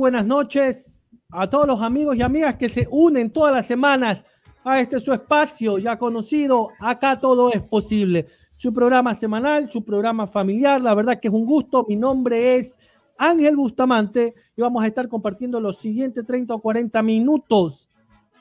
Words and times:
buenas 0.00 0.24
noches 0.24 1.10
a 1.28 1.46
todos 1.46 1.66
los 1.66 1.82
amigos 1.82 2.16
y 2.16 2.22
amigas 2.22 2.56
que 2.56 2.70
se 2.70 2.88
unen 2.90 3.30
todas 3.30 3.52
las 3.52 3.66
semanas 3.66 4.22
a 4.64 4.80
este 4.80 4.98
su 4.98 5.12
espacio 5.12 5.76
ya 5.76 5.98
conocido. 5.98 6.70
Acá 6.80 7.20
todo 7.20 7.52
es 7.52 7.60
posible. 7.60 8.26
Su 8.56 8.72
programa 8.72 9.14
semanal, 9.14 9.70
su 9.70 9.84
programa 9.84 10.26
familiar. 10.26 10.80
La 10.80 10.94
verdad 10.94 11.20
que 11.20 11.28
es 11.28 11.34
un 11.34 11.44
gusto. 11.44 11.84
Mi 11.86 11.96
nombre 11.96 12.56
es 12.56 12.80
Ángel 13.18 13.56
Bustamante 13.56 14.32
y 14.56 14.62
vamos 14.62 14.82
a 14.82 14.86
estar 14.86 15.06
compartiendo 15.06 15.60
los 15.60 15.76
siguientes 15.76 16.24
30 16.26 16.54
o 16.54 16.60
40 16.60 17.02
minutos 17.02 17.90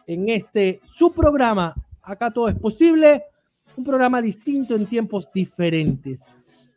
en 0.07 0.29
este 0.29 0.79
su 0.89 1.11
programa. 1.11 1.75
Acá 2.01 2.31
todo 2.31 2.47
es 2.47 2.55
posible. 2.55 3.25
Un 3.75 3.83
programa 3.83 4.21
distinto 4.21 4.75
en 4.75 4.85
tiempos 4.85 5.27
diferentes. 5.33 6.21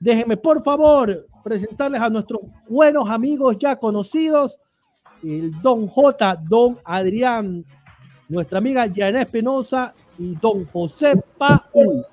Déjenme, 0.00 0.36
por 0.36 0.60
favor, 0.64 1.16
presentarles 1.44 2.00
a 2.00 2.10
nuestros 2.10 2.40
buenos 2.68 3.08
amigos 3.08 3.56
ya 3.58 3.76
conocidos, 3.76 4.58
el 5.22 5.60
Don 5.62 5.86
J, 5.88 6.38
Don 6.48 6.78
Adrián, 6.84 7.64
nuestra 8.28 8.58
amiga 8.58 8.86
Janet 8.92 9.26
Espinosa 9.26 9.94
y 10.18 10.34
Don 10.34 10.64
José 10.66 11.14
Paul. 11.38 12.06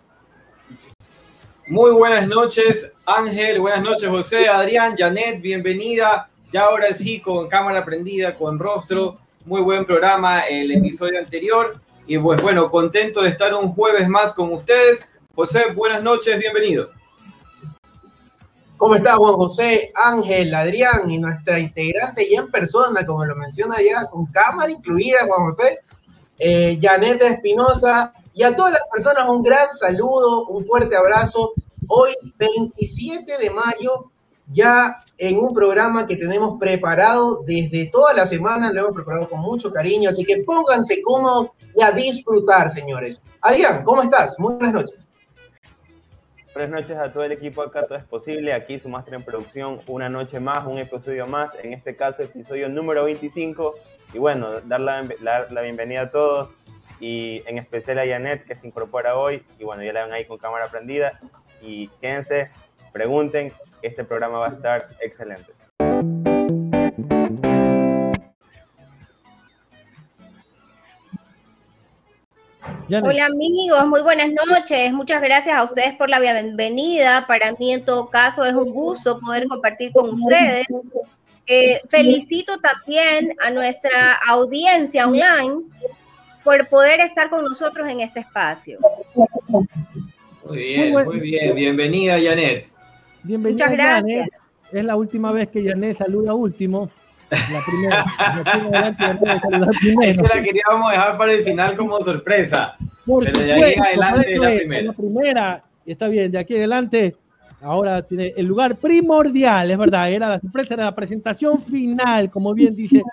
Muy 1.68 1.92
buenas 1.92 2.28
noches, 2.28 2.92
Ángel, 3.06 3.60
buenas 3.60 3.84
noches, 3.84 4.10
José, 4.10 4.48
Adrián, 4.48 4.96
Janet, 4.98 5.42
bienvenida. 5.42 6.30
Ya 6.52 6.64
ahora 6.66 6.94
sí, 6.94 7.20
con 7.20 7.48
cámara 7.48 7.86
prendida, 7.86 8.34
con 8.36 8.58
rostro. 8.58 9.20
Muy 9.46 9.62
buen 9.62 9.86
programa 9.86 10.42
el 10.42 10.72
episodio 10.72 11.20
anterior. 11.20 11.80
Y 12.08 12.18
pues 12.18 12.42
bueno, 12.42 12.72
contento 12.72 13.22
de 13.22 13.30
estar 13.30 13.54
un 13.54 13.72
jueves 13.72 14.10
más 14.10 14.34
con 14.34 14.52
ustedes. 14.52 15.08
José, 15.36 15.66
buenas 15.76 16.02
noches, 16.02 16.40
bienvenido. 16.40 16.90
¿Cómo 18.80 18.96
está 18.96 19.18
Juan 19.18 19.34
José, 19.34 19.92
Ángel, 19.94 20.56
Adrián 20.56 21.12
y 21.12 21.18
nuestra 21.18 21.60
integrante 21.60 22.30
ya 22.30 22.40
en 22.40 22.50
persona, 22.50 23.06
como 23.06 23.26
lo 23.26 23.36
menciona 23.36 23.76
ya, 23.82 24.06
con 24.06 24.26
cámara 24.28 24.72
incluida, 24.72 25.18
Juan 25.28 25.48
José, 25.48 25.80
eh, 26.38 26.80
Janet 26.82 27.22
Espinosa, 27.22 28.14
y 28.34 28.42
a 28.42 28.56
todas 28.56 28.72
las 28.72 28.84
personas 28.90 29.28
un 29.28 29.44
gran 29.44 29.70
saludo, 29.70 30.48
un 30.48 30.66
fuerte 30.66 30.96
abrazo. 30.96 31.52
Hoy, 31.90 32.12
27 32.38 33.38
de 33.38 33.50
mayo, 33.50 34.12
ya 34.48 35.04
en 35.18 35.38
un 35.40 35.54
programa 35.54 36.08
que 36.08 36.16
tenemos 36.16 36.58
preparado 36.58 37.42
desde 37.46 37.88
toda 37.88 38.14
la 38.14 38.26
semana, 38.26 38.72
lo 38.72 38.80
hemos 38.80 38.94
preparado 38.94 39.30
con 39.30 39.42
mucho 39.42 39.74
cariño, 39.74 40.10
así 40.10 40.24
que 40.24 40.42
pónganse 40.44 41.02
cómodos 41.02 41.50
y 41.76 41.82
a 41.82 41.92
disfrutar, 41.92 42.72
señores. 42.72 43.22
Adrián, 43.42 43.84
¿cómo 43.84 44.04
estás? 44.04 44.40
Muy 44.40 44.54
buenas 44.54 44.74
noches. 44.74 45.12
Buenas 46.52 46.82
noches 46.82 46.98
a 46.98 47.14
todo 47.14 47.24
el 47.24 47.32
equipo 47.32 47.62
acá, 47.62 47.86
todo 47.86 47.98
es 47.98 48.04
posible. 48.04 48.54
Aquí 48.54 48.80
su 48.80 48.90
máster 48.90 49.14
en 49.14 49.24
producción, 49.24 49.82
una 49.86 50.10
noche 50.10 50.40
más, 50.40 50.66
un 50.66 50.80
episodio 50.80 51.28
más. 51.28 51.54
En 51.64 51.74
este 51.74 51.96
caso, 51.96 52.24
episodio 52.24 52.68
número 52.68 53.04
25. 53.04 53.76
Y 54.14 54.18
bueno, 54.18 54.60
dar 54.62 54.82
la, 54.82 55.06
la, 55.22 55.62
bienvenida 55.62 56.02
a 56.02 56.10
todos 56.10 56.50
y 57.00 57.44
en 57.48 57.60
especial 57.60 58.00
a 58.00 58.08
Janet 58.08 58.46
que 58.46 58.56
se 58.56 58.66
incorpora 58.66 59.16
hoy. 59.16 59.44
Y 59.60 59.64
bueno, 59.64 59.84
ya 59.84 59.94
la 59.94 60.06
ven 60.06 60.14
ahí 60.14 60.26
con 60.26 60.40
cámara 60.40 60.70
prendida. 60.70 61.20
Y 61.62 61.88
quédense, 62.02 62.50
pregunten, 62.92 63.54
este 63.84 64.04
programa 64.04 64.40
va 64.40 64.48
a 64.48 64.54
estar 64.54 64.90
excelente. 65.02 65.59
Hola 72.92 73.26
amigos, 73.28 73.86
muy 73.86 74.02
buenas 74.02 74.32
noches. 74.32 74.92
Muchas 74.94 75.22
gracias 75.22 75.56
a 75.56 75.64
ustedes 75.64 75.96
por 75.96 76.10
la 76.10 76.20
bienvenida. 76.20 77.28
Para 77.28 77.52
mí 77.54 77.72
en 77.72 77.86
todo 77.86 78.10
caso 78.10 78.44
es 78.44 78.56
un 78.56 78.72
gusto 78.72 79.20
poder 79.20 79.48
compartir 79.48 79.92
con 79.92 80.10
ustedes. 80.10 80.66
Eh, 81.46 81.82
felicito 81.88 82.58
también 82.60 83.36
a 83.42 83.52
nuestra 83.52 84.16
audiencia 84.28 85.08
online 85.08 85.66
por 86.44 86.68
poder 86.68 87.00
estar 87.02 87.30
con 87.30 87.46
nosotros 87.46 87.88
en 87.88 88.00
este 88.00 88.22
espacio. 88.22 88.80
Muy 90.46 90.58
bien, 90.58 90.92
muy, 90.92 91.20
bien. 91.20 91.54
Bienvenida, 91.54 92.18
Janet. 92.20 92.70
Bienvenida, 93.22 93.66
Muchas 93.66 93.78
gracias. 93.78 94.30
Es 94.72 94.84
la 94.84 94.96
última 94.96 95.32
vez 95.32 95.48
que 95.50 95.64
Janet 95.64 95.96
saluda 95.96 96.34
último. 96.34 96.90
La 97.30 97.64
primera. 97.66 98.06
Es 100.02 100.18
que 100.18 100.24
la 100.24 100.44
queríamos 100.44 100.92
dejar 100.92 101.18
para 101.18 101.34
el 101.34 101.44
final 101.44 101.76
como 101.76 102.02
sorpresa. 102.02 102.76
Por 103.06 103.26
Pero 103.26 103.40
de 103.40 103.54
ahí 103.54 103.74
adelante 103.76 104.34
es 104.34 104.40
la 104.40 104.56
primera. 104.56 104.84
La 104.84 104.94
primera, 104.94 105.64
está 105.86 106.08
bien, 106.08 106.32
de 106.32 106.40
aquí 106.40 106.56
adelante, 106.56 107.16
ahora 107.62 108.02
tiene 108.02 108.34
el 108.36 108.46
lugar 108.46 108.76
primordial, 108.76 109.72
es 109.72 109.78
verdad, 109.78 110.12
era 110.12 110.30
la 110.30 110.40
sorpresa, 110.40 110.74
era 110.74 110.86
la 110.86 110.96
presentación 110.96 111.64
final, 111.64 112.30
como 112.30 112.54
bien 112.54 112.76
dice 112.76 113.04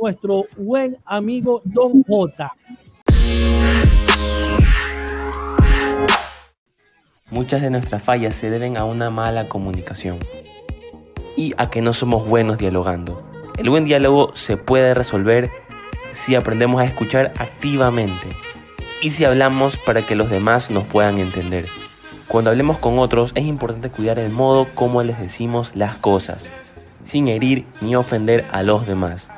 nuestro 0.00 0.46
buen 0.56 0.96
amigo 1.04 1.62
Don 1.64 2.02
J. 2.02 2.52
Muchas 7.30 7.62
de 7.62 7.70
nuestras 7.70 8.02
fallas 8.02 8.34
se 8.34 8.50
deben 8.50 8.76
a 8.76 8.84
una 8.84 9.10
mala 9.10 9.48
comunicación 9.48 10.18
y 11.36 11.52
a 11.56 11.68
que 11.68 11.82
no 11.82 11.92
somos 11.92 12.28
buenos 12.28 12.58
dialogando. 12.58 13.33
El 13.56 13.70
buen 13.70 13.84
diálogo 13.84 14.32
se 14.34 14.56
puede 14.56 14.94
resolver 14.94 15.48
si 16.12 16.34
aprendemos 16.34 16.80
a 16.80 16.84
escuchar 16.84 17.32
activamente 17.38 18.28
y 19.00 19.10
si 19.10 19.24
hablamos 19.24 19.76
para 19.76 20.04
que 20.04 20.16
los 20.16 20.28
demás 20.28 20.72
nos 20.72 20.84
puedan 20.84 21.18
entender. 21.18 21.66
Cuando 22.26 22.50
hablemos 22.50 22.78
con 22.78 22.98
otros 22.98 23.30
es 23.36 23.44
importante 23.44 23.90
cuidar 23.90 24.18
el 24.18 24.32
modo 24.32 24.66
como 24.74 25.04
les 25.04 25.20
decimos 25.20 25.70
las 25.76 25.96
cosas, 25.96 26.50
sin 27.06 27.28
herir 27.28 27.64
ni 27.80 27.94
ofender 27.94 28.44
a 28.50 28.64
los 28.64 28.88
demás. 28.88 29.28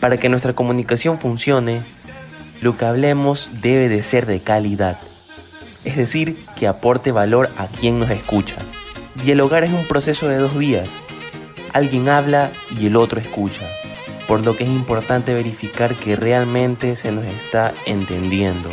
Para 0.00 0.18
que 0.18 0.28
nuestra 0.28 0.54
comunicación 0.54 1.20
funcione, 1.20 1.82
lo 2.60 2.76
que 2.76 2.84
hablemos 2.84 3.48
debe 3.60 3.88
de 3.88 4.02
ser 4.02 4.26
de 4.26 4.40
calidad, 4.40 4.98
es 5.84 5.96
decir, 5.96 6.36
que 6.58 6.66
aporte 6.66 7.12
valor 7.12 7.48
a 7.58 7.68
quien 7.68 8.00
nos 8.00 8.10
escucha. 8.10 8.56
Dialogar 9.22 9.62
es 9.62 9.72
un 9.72 9.86
proceso 9.86 10.26
de 10.26 10.38
dos 10.38 10.58
vías, 10.58 10.90
alguien 11.76 12.08
habla 12.08 12.52
y 12.80 12.86
el 12.86 12.96
otro 12.96 13.20
escucha, 13.20 13.68
por 14.26 14.40
lo 14.40 14.56
que 14.56 14.64
es 14.64 14.70
importante 14.70 15.34
verificar 15.34 15.94
que 15.94 16.16
realmente 16.16 16.96
se 16.96 17.12
nos 17.12 17.26
está 17.26 17.74
entendiendo. 17.84 18.70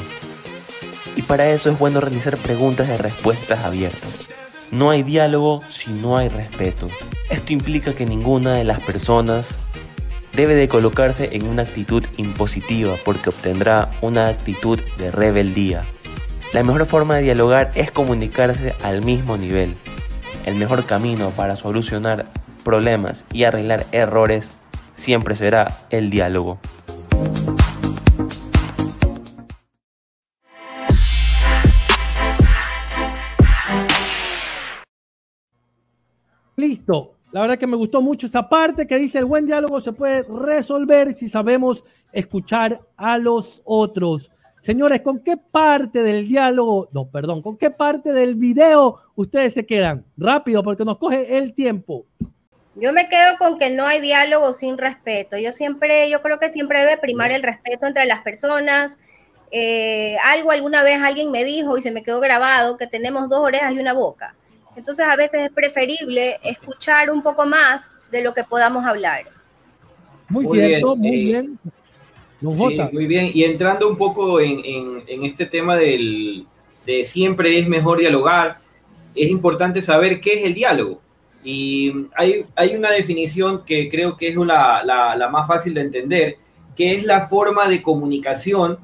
Y 1.18 1.22
para 1.24 1.50
eso 1.50 1.70
es 1.70 1.78
bueno 1.78 2.00
realizar 2.00 2.38
preguntas 2.38 2.88
y 2.88 2.96
respuestas 2.96 3.66
abiertas. 3.66 4.30
No 4.72 4.90
hay 4.90 5.04
diálogo 5.04 5.60
si 5.70 5.92
no 5.92 6.16
hay 6.16 6.30
respeto. 6.30 6.88
Esto 7.30 7.52
implica 7.52 7.94
que 7.94 8.06
ninguna 8.06 8.54
de 8.54 8.64
las 8.64 8.82
personas 8.82 9.56
debe 10.32 10.56
de 10.56 10.70
colocarse 10.70 11.30
en 11.34 11.46
una 11.48 11.64
actitud 11.64 12.06
impositiva 12.16 12.96
porque 13.04 13.30
obtendrá 13.30 13.92
una 14.00 14.30
actitud 14.30 14.80
de 14.98 15.12
rebeldía. 15.12 15.84
La 16.54 16.64
mejor 16.64 16.86
forma 16.86 17.16
de 17.16 17.24
dialogar 17.24 17.74
es 17.76 17.92
comunicarse 17.92 18.74
al 18.82 19.04
mismo 19.04 19.36
nivel. 19.36 19.76
El 20.46 20.56
mejor 20.56 20.86
camino 20.86 21.32
para 21.32 21.58
solucionar 21.58 22.28
problemas 22.64 23.26
y 23.32 23.44
arreglar 23.44 23.86
errores 23.92 24.52
siempre 24.96 25.36
será 25.36 25.78
el 25.90 26.10
diálogo. 26.10 26.60
Listo. 36.56 37.14
La 37.32 37.42
verdad 37.42 37.58
que 37.58 37.66
me 37.66 37.76
gustó 37.76 38.00
mucho 38.00 38.28
esa 38.28 38.48
parte 38.48 38.86
que 38.86 39.00
dice 39.00 39.18
el 39.18 39.26
buen 39.26 39.48
diálogo 39.48 39.82
se 39.82 39.92
puede 39.92 40.24
resolver 40.46 41.12
si 41.14 41.28
sabemos 41.28 41.84
escuchar 42.12 42.80
a 42.96 43.18
los 43.18 43.64
otros. 43.66 44.32
Señores, 44.62 45.02
¿con 45.02 45.20
qué 45.20 45.36
parte 45.38 46.04
del 46.04 46.28
diálogo, 46.28 46.90
no, 46.94 47.10
perdón, 47.10 47.42
con 47.42 47.58
qué 47.58 47.72
parte 47.72 48.14
del 48.14 48.36
video 48.36 48.98
ustedes 49.16 49.54
se 49.54 49.66
quedan? 49.66 50.06
Rápido, 50.16 50.62
porque 50.62 50.86
nos 50.86 51.00
coge 51.00 51.40
el 51.40 51.56
tiempo. 51.56 52.06
Yo 52.76 52.92
me 52.92 53.08
quedo 53.08 53.38
con 53.38 53.60
que 53.60 53.70
no 53.70 53.86
hay 53.86 54.02
diálogo 54.02 54.54
sin 54.54 54.78
respeto. 54.78 55.38
Yo 55.38 55.52
siempre, 55.52 56.10
yo 56.10 56.22
creo 56.22 56.40
que 56.40 56.52
siempre 56.52 56.80
debe 56.80 56.98
primar 56.98 57.32
el 57.32 57.44
respeto 57.44 57.86
entre 57.86 58.06
las 58.06 58.22
personas. 58.22 59.00
Eh, 59.52 60.18
algo 60.24 60.50
alguna 60.50 60.82
vez 60.82 61.00
alguien 61.00 61.30
me 61.30 61.44
dijo 61.44 61.78
y 61.78 61.82
se 61.84 61.92
me 61.92 62.04
quedó 62.04 62.20
grabado 62.20 62.78
que 62.78 62.88
tenemos 62.88 63.30
dos 63.30 63.40
orejas 63.40 63.74
y 63.74 63.80
una 63.80 63.94
boca. 63.94 64.36
Entonces 64.76 65.06
a 65.06 65.16
veces 65.16 65.42
es 65.42 65.52
preferible 65.52 66.40
escuchar 66.44 67.12
un 67.12 67.22
poco 67.22 67.46
más 67.46 67.96
de 68.12 68.24
lo 68.24 68.34
que 68.34 68.44
podamos 68.44 68.84
hablar. 68.86 69.26
Muy, 70.30 70.48
cierto, 70.48 70.96
muy 70.96 71.10
eh, 71.10 71.26
bien. 71.26 71.60
muy 72.42 73.06
bien. 73.06 73.30
Y 73.34 73.44
entrando 73.44 73.88
un 73.88 73.98
poco 73.98 74.40
en, 74.40 75.04
este 75.08 75.46
tema 75.46 75.78
del, 75.78 76.48
de 76.88 77.04
siempre 77.04 77.60
es 77.60 77.68
mejor 77.68 78.00
dialogar, 78.00 78.58
es 79.14 79.30
importante 79.30 79.84
saber 79.84 80.20
qué 80.20 80.40
es 80.40 80.46
el 80.46 80.56
diálogo. 80.56 81.02
Y 81.44 82.08
hay, 82.16 82.46
hay 82.56 82.76
una 82.76 82.92
definición 82.92 83.66
que 83.66 83.90
creo 83.90 84.16
que 84.16 84.30
es 84.30 84.36
la, 84.36 84.84
la, 84.84 85.30
más 85.30 85.48
fácil 85.48 85.74
de 85.74 85.82
entender, 85.82 86.38
que 86.76 86.94
es 86.94 87.04
la 87.04 87.28
forma 87.28 87.68
de 87.68 87.82
comunicación 87.82 88.80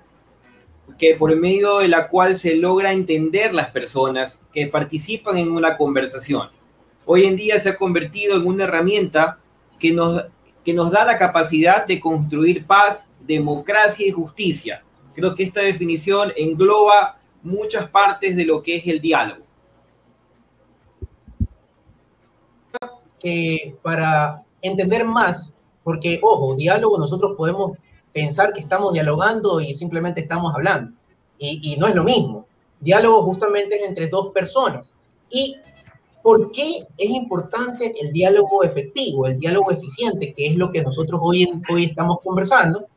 que 0.97 1.15
por 1.15 1.33
medio 1.35 1.79
de 1.79 1.87
la 1.87 2.07
cual 2.07 2.37
se 2.37 2.55
logra 2.55 2.91
entender 2.91 3.53
las 3.53 3.69
personas 3.69 4.41
que 4.51 4.67
participan 4.67 5.37
en 5.37 5.51
una 5.51 5.77
conversación. 5.77 6.49
Hoy 7.05 7.23
en 7.25 7.37
día 7.37 7.57
se 7.59 7.69
ha 7.69 7.77
convertido 7.77 8.35
en 8.35 8.45
una 8.45 8.65
herramienta 8.65 9.39
que 9.79 9.93
nos, 9.93 10.25
que 10.65 10.73
nos 10.73 10.91
da 10.91 11.05
la 11.05 11.17
capacidad 11.17 11.87
de 11.87 11.99
construir 11.99 12.65
paz, 12.65 13.07
democracia 13.25 14.05
y 14.05 14.11
justicia. 14.11 14.83
Creo 15.15 15.33
que 15.35 15.43
esta 15.43 15.61
definición 15.61 16.33
engloba 16.35 17.17
muchas 17.43 17.89
partes 17.89 18.35
de 18.35 18.45
lo 18.45 18.61
que 18.61 18.75
es 18.75 18.87
el 18.87 18.99
diálogo. 18.99 19.48
Que 23.19 23.75
para 23.81 24.43
entender 24.61 25.05
más, 25.05 25.57
porque 25.83 26.19
ojo, 26.21 26.55
diálogo 26.55 26.97
nosotros 26.97 27.33
podemos 27.37 27.77
pensar 28.13 28.53
que 28.53 28.61
estamos 28.61 28.93
dialogando 28.93 29.61
y 29.61 29.73
simplemente 29.73 30.21
estamos 30.21 30.53
hablando, 30.55 30.93
y, 31.37 31.73
y 31.73 31.77
no 31.77 31.87
es 31.87 31.95
lo 31.95 32.03
mismo. 32.03 32.45
Diálogo 32.79 33.23
justamente 33.23 33.75
es 33.75 33.87
entre 33.87 34.07
dos 34.07 34.29
personas. 34.29 34.93
¿Y 35.29 35.57
por 36.23 36.51
qué 36.51 36.79
es 36.97 37.09
importante 37.09 37.93
el 38.01 38.11
diálogo 38.11 38.63
efectivo, 38.63 39.27
el 39.27 39.37
diálogo 39.37 39.71
eficiente, 39.71 40.33
que 40.33 40.47
es 40.47 40.55
lo 40.55 40.71
que 40.71 40.81
nosotros 40.81 41.19
hoy, 41.23 41.47
hoy 41.71 41.85
estamos 41.85 42.19
conversando? 42.23 42.87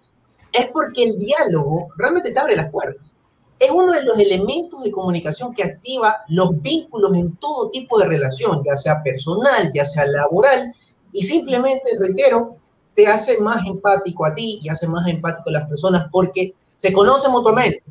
Es 0.53 0.69
porque 0.69 1.05
el 1.05 1.19
diálogo 1.19 1.89
realmente 1.97 2.33
te 2.33 2.39
abre 2.39 2.57
las 2.57 2.71
puertas 2.71 3.15
es 3.63 3.71
uno 3.71 3.93
de 3.93 4.03
los 4.03 4.19
elementos 4.19 4.83
de 4.83 4.91
comunicación 4.91 5.55
que 5.55 5.63
activa 5.63 6.17
los 6.27 6.61
vínculos 6.61 7.15
en 7.15 7.37
todo 7.37 7.71
tipo 7.71 7.97
de 7.97 8.07
relación, 8.07 8.61
ya 8.65 8.77
sea 8.77 9.01
personal, 9.05 9.71
ya 9.73 9.85
sea 9.85 10.05
laboral, 10.05 10.75
y 11.13 11.23
simplemente, 11.23 11.91
reitero, 11.97 12.57
te 12.97 13.07
hace 13.07 13.39
más 13.39 13.65
empático 13.65 14.27
a 14.27 14.35
ti 14.35 14.59
y 14.65 14.69
hace 14.69 14.89
más 14.89 15.07
empático 15.07 15.49
a 15.49 15.53
las 15.53 15.69
personas 15.69 16.09
porque 16.11 16.55
se 16.77 16.93
conocen 16.93 17.31
mutuamente. 17.31 17.85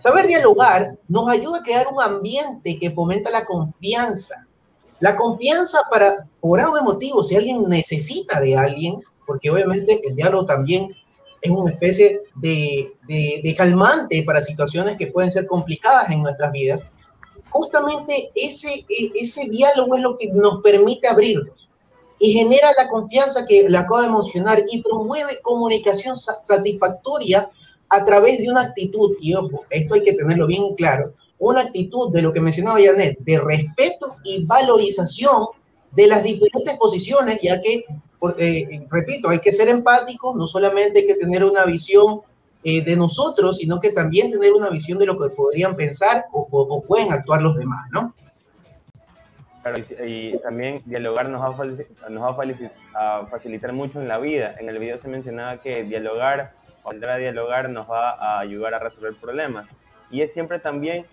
Saber 0.00 0.26
dialogar 0.26 0.98
nos 1.06 1.28
ayuda 1.28 1.58
a 1.58 1.62
crear 1.62 1.86
un 1.92 2.02
ambiente 2.02 2.76
que 2.80 2.90
fomenta 2.90 3.30
la 3.30 3.44
confianza. 3.44 4.44
La 4.98 5.16
confianza 5.16 5.78
para, 5.88 6.26
por 6.40 6.60
algún 6.60 6.82
motivo, 6.82 7.22
si 7.22 7.36
alguien 7.36 7.68
necesita 7.68 8.40
de 8.40 8.56
alguien, 8.56 9.00
porque 9.24 9.50
obviamente 9.50 10.00
el 10.04 10.16
diálogo 10.16 10.46
también 10.46 10.92
es 11.46 11.50
una 11.50 11.70
especie 11.70 12.22
de, 12.34 12.92
de, 13.08 13.54
calmante 13.56 14.22
para 14.22 14.42
situaciones 14.42 14.96
que 14.96 15.08
pueden 15.08 15.32
ser 15.32 15.46
complicadas 15.46 16.10
en 16.10 16.22
nuestras 16.22 16.52
vidas, 16.52 16.84
justamente 17.50 18.30
ese, 18.34 18.84
e, 18.88 19.12
ese 19.14 19.48
diálogo 19.48 19.96
es 19.96 20.02
lo 20.02 20.16
que 20.16 20.28
nos 20.28 20.62
permite 20.62 21.08
abrirnos 21.08 21.68
y 22.18 22.32
genera 22.32 22.68
la 22.78 22.88
confianza 22.88 23.46
que 23.46 23.68
le 23.68 23.78
acabo 23.78 24.02
de 24.02 24.08
mencionar 24.08 24.64
y 24.70 24.82
promueve 24.82 25.40
comunicación 25.42 26.16
satisfactoria 26.16 27.50
a 27.88 28.04
través 28.04 28.38
de 28.38 28.50
una 28.50 28.62
actitud, 28.62 29.16
y 29.20 29.34
ojo, 29.34 29.64
esto 29.70 29.94
hay 29.94 30.02
que 30.02 30.14
tenerlo 30.14 30.46
bien 30.46 30.74
claro, 30.76 31.12
una 31.38 31.60
actitud 31.60 32.10
de 32.12 32.22
lo 32.22 32.32
que 32.32 32.40
mencionaba 32.40 32.80
Janet, 32.82 33.18
de 33.20 33.38
respeto 33.38 34.16
y 34.24 34.44
valorización 34.44 35.46
de 35.92 36.06
las 36.06 36.22
diferentes 36.22 36.76
posiciones, 36.78 37.38
ya 37.42 37.60
que 37.60 37.84
eh, 38.38 38.86
repito, 38.90 39.28
hay 39.28 39.40
que 39.40 39.52
ser 39.52 39.68
empáticos, 39.68 40.34
no 40.36 40.46
solamente 40.46 41.00
hay 41.00 41.06
que 41.06 41.14
tener 41.14 41.44
una 41.44 41.64
visión 41.64 42.20
eh, 42.64 42.82
de 42.82 42.96
nosotros, 42.96 43.58
sino 43.58 43.78
que 43.78 43.92
también 43.92 44.30
tener 44.30 44.52
una 44.52 44.70
visión 44.70 44.98
de 44.98 45.06
lo 45.06 45.18
que 45.18 45.28
podrían 45.28 45.76
pensar 45.76 46.26
o, 46.32 46.82
pueden 46.82 47.12
actuar 47.12 47.42
los 47.42 47.56
demás, 47.56 47.88
¿no? 47.92 48.14
Claro, 49.62 49.82
y, 50.04 50.38
también 50.38 50.82
dialogar 50.84 51.28
nos 51.28 51.42
va, 51.42 51.64
a, 52.06 52.08
nos 52.08 52.22
va 52.22 52.36
a, 52.94 53.26
facilitar 53.26 53.72
mucho 53.72 54.00
en 54.00 54.08
la 54.08 54.18
vida. 54.18 54.54
En 54.58 54.68
el 54.68 54.78
video 54.78 54.98
se 54.98 55.08
mencionaba 55.08 55.58
que 55.60 55.84
dialogar, 55.84 56.54
o 56.82 56.92
entrar 56.92 57.12
a 57.12 57.16
dialogar, 57.18 57.70
nos 57.70 57.90
va 57.90 58.10
a 58.10 58.40
ayudar 58.40 58.74
a 58.74 58.78
resolver 58.78 59.14
problemas. 59.14 59.66
Y 60.10 60.22
es 60.22 60.32
siempre 60.32 60.58
también 60.58 61.04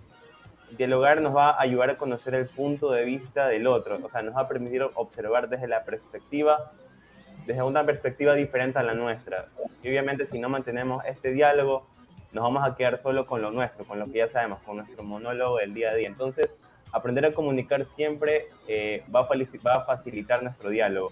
dialogar 0.78 1.22
nos 1.22 1.36
va 1.36 1.52
a 1.52 1.62
ayudar 1.62 1.92
a 1.92 1.98
conocer 1.98 2.36
el 2.36 2.48
punto 2.48 2.92
de 2.92 3.06
vista 3.06 3.48
del 3.48 3.68
otro, 3.68 4.00
o 4.02 4.10
sea, 4.10 4.22
nos 4.22 4.36
va 4.36 4.42
a 4.42 4.48
permitir 4.48 4.84
observar 4.96 5.50
desde 5.50 5.68
la 5.68 5.84
perspectiva 5.84 6.72
desde 7.46 7.64
una 7.64 7.86
perspectiva 7.86 8.34
diferente 8.34 8.80
a 8.80 8.84
la 8.84 8.94
nuestra. 8.94 9.48
Y 9.82 9.90
obviamente 9.90 10.26
si 10.28 10.40
no 10.40 10.50
mantenemos 10.50 11.04
este 11.06 11.32
diálogo, 11.32 11.88
nos 12.32 12.44
vamos 12.44 12.64
a 12.66 12.76
quedar 12.76 13.02
solo 13.02 13.26
con 13.26 13.42
lo 13.42 13.52
nuestro, 13.52 13.86
con 13.86 14.00
lo 14.00 14.06
que 14.06 14.20
ya 14.20 14.28
sabemos, 14.28 14.60
con 14.64 14.78
nuestro 14.78 15.04
monólogo 15.04 15.58
del 15.58 15.74
día 15.74 15.92
a 15.92 15.96
día. 15.96 16.08
Entonces, 16.08 16.50
aprender 16.92 17.26
a 17.26 17.32
comunicar 17.32 17.86
siempre 17.86 18.48
eh, 18.68 19.04
va, 19.14 19.28
a 19.74 19.86
facilitar 19.86 20.42
nuestro 20.42 20.70
diálogo. 20.70 21.12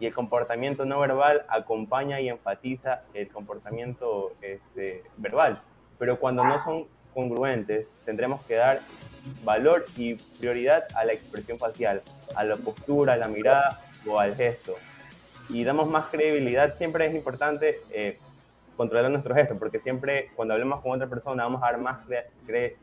Y 0.00 0.06
el 0.06 0.14
comportamiento 0.14 0.84
no 0.84 1.00
verbal 1.00 1.44
acompaña 1.48 2.20
y 2.20 2.28
enfatiza 2.28 3.02
el 3.14 3.28
comportamiento 3.28 4.32
este, 4.42 5.04
verbal. 5.16 5.60
Pero 5.98 6.18
cuando 6.18 6.44
no 6.44 6.62
son 6.64 6.86
congruentes, 7.14 7.86
tendremos 8.04 8.42
que 8.42 8.54
dar 8.54 8.80
valor 9.44 9.86
y 9.96 10.14
prioridad 10.38 10.84
a 10.94 11.04
la 11.04 11.12
expresión 11.12 11.58
facial, 11.58 12.02
a 12.34 12.44
la 12.44 12.56
postura, 12.56 13.14
a 13.14 13.16
la 13.16 13.28
mirada 13.28 13.80
o 14.06 14.18
al 14.18 14.34
gesto 14.34 14.76
y 15.48 15.64
damos 15.64 15.88
más 15.88 16.06
credibilidad, 16.06 16.74
siempre 16.74 17.06
es 17.06 17.14
importante 17.14 17.76
eh, 17.92 18.18
controlar 18.76 19.10
nuestros 19.10 19.36
gestos, 19.36 19.58
porque 19.58 19.78
siempre 19.80 20.30
cuando 20.34 20.54
hablemos 20.54 20.80
con 20.82 20.92
otra 20.92 21.06
persona 21.06 21.44
vamos 21.44 21.62
a 21.62 21.66
dar 21.66 21.78
más 21.78 21.98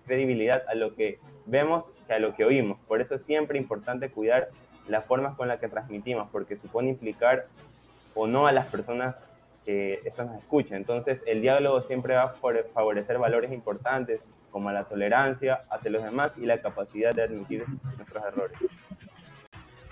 credibilidad 0.05 0.63
a 0.67 0.75
lo 0.75 0.95
que 0.95 1.19
vemos 1.45 1.85
que 2.07 2.13
a 2.13 2.19
lo 2.19 2.35
que 2.35 2.45
oímos. 2.45 2.79
Por 2.87 3.01
eso 3.01 3.15
es 3.15 3.23
siempre 3.23 3.57
importante 3.57 4.09
cuidar 4.09 4.49
las 4.87 5.05
formas 5.05 5.35
con 5.35 5.47
las 5.47 5.59
que 5.59 5.67
transmitimos, 5.67 6.29
porque 6.31 6.57
supone 6.57 6.89
implicar 6.89 7.45
o 8.15 8.27
no 8.27 8.47
a 8.47 8.51
las 8.51 8.67
personas 8.67 9.15
que 9.65 10.01
esto 10.03 10.25
nos 10.25 10.37
escuchen. 10.39 10.75
Entonces, 10.75 11.23
el 11.25 11.41
diálogo 11.41 11.81
siempre 11.81 12.15
va 12.15 12.23
a 12.23 12.35
favorecer 12.73 13.17
valores 13.17 13.51
importantes 13.51 14.21
como 14.51 14.71
la 14.71 14.83
tolerancia 14.83 15.61
hacia 15.69 15.89
los 15.89 16.03
demás 16.03 16.31
y 16.37 16.45
la 16.45 16.61
capacidad 16.61 17.13
de 17.13 17.23
admitir 17.23 17.65
nuestros 17.97 18.23
errores. 18.23 18.57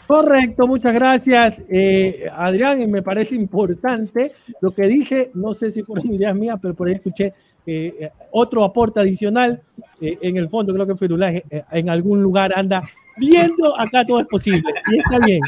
Correcto, 0.08 0.68
muchas 0.68 0.94
gracias, 0.94 1.66
eh, 1.70 2.30
Adrián. 2.36 2.82
Y 2.82 2.88
me 2.88 3.02
parece 3.02 3.36
importante 3.36 4.34
lo 4.60 4.72
que 4.72 4.88
dije. 4.88 5.32
No 5.34 5.54
sé 5.54 5.72
si 5.72 5.84
fueron 5.84 6.14
ideas 6.14 6.36
mías, 6.36 6.58
pero 6.62 6.74
por 6.74 6.88
ahí 6.88 6.96
escuché 6.96 7.34
eh, 7.66 8.10
otro 8.32 8.64
aporte 8.64 9.00
adicional. 9.00 9.62
Eh, 10.00 10.18
en 10.22 10.38
el 10.38 10.50
fondo, 10.50 10.74
creo 10.74 10.88
que 10.88 10.96
Firulá 10.96 11.32
en 11.72 11.90
algún 11.90 12.22
lugar 12.22 12.52
anda 12.56 12.84
viendo 13.18 13.78
acá 13.80 14.06
todo 14.06 14.20
es 14.20 14.28
posible. 14.28 14.64
Y 14.92 15.00
está 15.00 15.20
bien. 15.20 15.42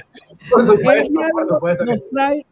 Por 0.50 0.65
supuesto, 0.65 1.85
Nos 1.85 2.09
trae, 2.09 2.45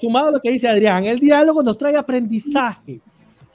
sumado 0.00 0.28
a 0.28 0.32
lo 0.32 0.40
que 0.40 0.50
dice 0.50 0.68
Adrián, 0.68 1.04
el 1.04 1.20
diálogo 1.20 1.62
nos 1.62 1.78
trae 1.78 1.96
aprendizaje. 1.96 3.00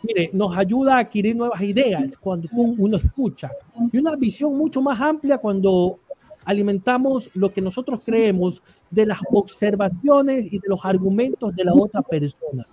Mire, 0.03 0.29
nos 0.33 0.55
ayuda 0.55 0.97
a 0.97 0.99
adquirir 0.99 1.35
nuevas 1.35 1.61
ideas 1.61 2.15
cuando 2.17 2.47
uno 2.53 2.97
escucha 2.97 3.49
y 3.91 3.97
una 3.97 4.15
visión 4.15 4.55
mucho 4.55 4.79
más 4.81 5.01
amplia 5.01 5.39
cuando 5.39 5.99
alimentamos 6.45 7.29
lo 7.33 7.51
que 7.51 7.61
nosotros 7.61 8.01
creemos 8.05 8.61
de 8.91 9.05
las 9.07 9.19
observaciones 9.31 10.51
y 10.51 10.59
de 10.59 10.67
los 10.67 10.85
argumentos 10.85 11.53
de 11.55 11.65
la 11.65 11.73
otra 11.73 12.01
persona. 12.01 12.65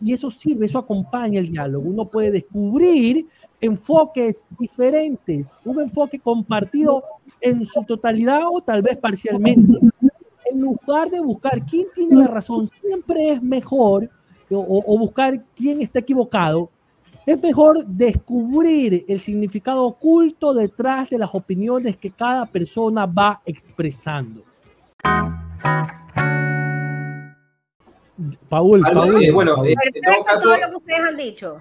Y 0.00 0.12
eso 0.12 0.30
sirve, 0.30 0.66
eso 0.66 0.78
acompaña 0.78 1.40
el 1.40 1.50
diálogo. 1.50 1.88
Uno 1.88 2.08
puede 2.08 2.30
descubrir 2.30 3.26
enfoques 3.60 4.44
diferentes, 4.58 5.54
un 5.64 5.80
enfoque 5.80 6.18
compartido 6.18 7.02
en 7.40 7.64
su 7.66 7.82
totalidad 7.84 8.42
o 8.50 8.60
tal 8.60 8.82
vez 8.82 8.96
parcialmente. 8.96 9.78
En 10.50 10.60
lugar 10.60 11.10
de 11.10 11.20
buscar 11.20 11.64
quién 11.66 11.86
tiene 11.94 12.16
la 12.16 12.28
razón, 12.28 12.68
siempre 12.80 13.32
es 13.32 13.42
mejor 13.42 14.08
o, 14.50 14.82
o 14.86 14.98
buscar 14.98 15.44
quién 15.54 15.82
está 15.82 15.98
equivocado, 15.98 16.70
es 17.26 17.42
mejor 17.42 17.84
descubrir 17.84 19.04
el 19.08 19.20
significado 19.20 19.84
oculto 19.84 20.54
detrás 20.54 21.10
de 21.10 21.18
las 21.18 21.34
opiniones 21.34 21.96
que 21.96 22.12
cada 22.12 22.46
persona 22.46 23.04
va 23.04 23.42
expresando. 23.44 24.42
Paul, 28.48 28.80
Paul. 28.80 29.32
bueno, 29.32 29.64
eh, 29.64 29.74
en 29.92 30.02
todo 30.02 30.24
caso, 30.24 30.56
lo 30.56 30.70
que 30.70 30.76
ustedes 30.76 31.00
han 31.00 31.16
dicho. 31.16 31.60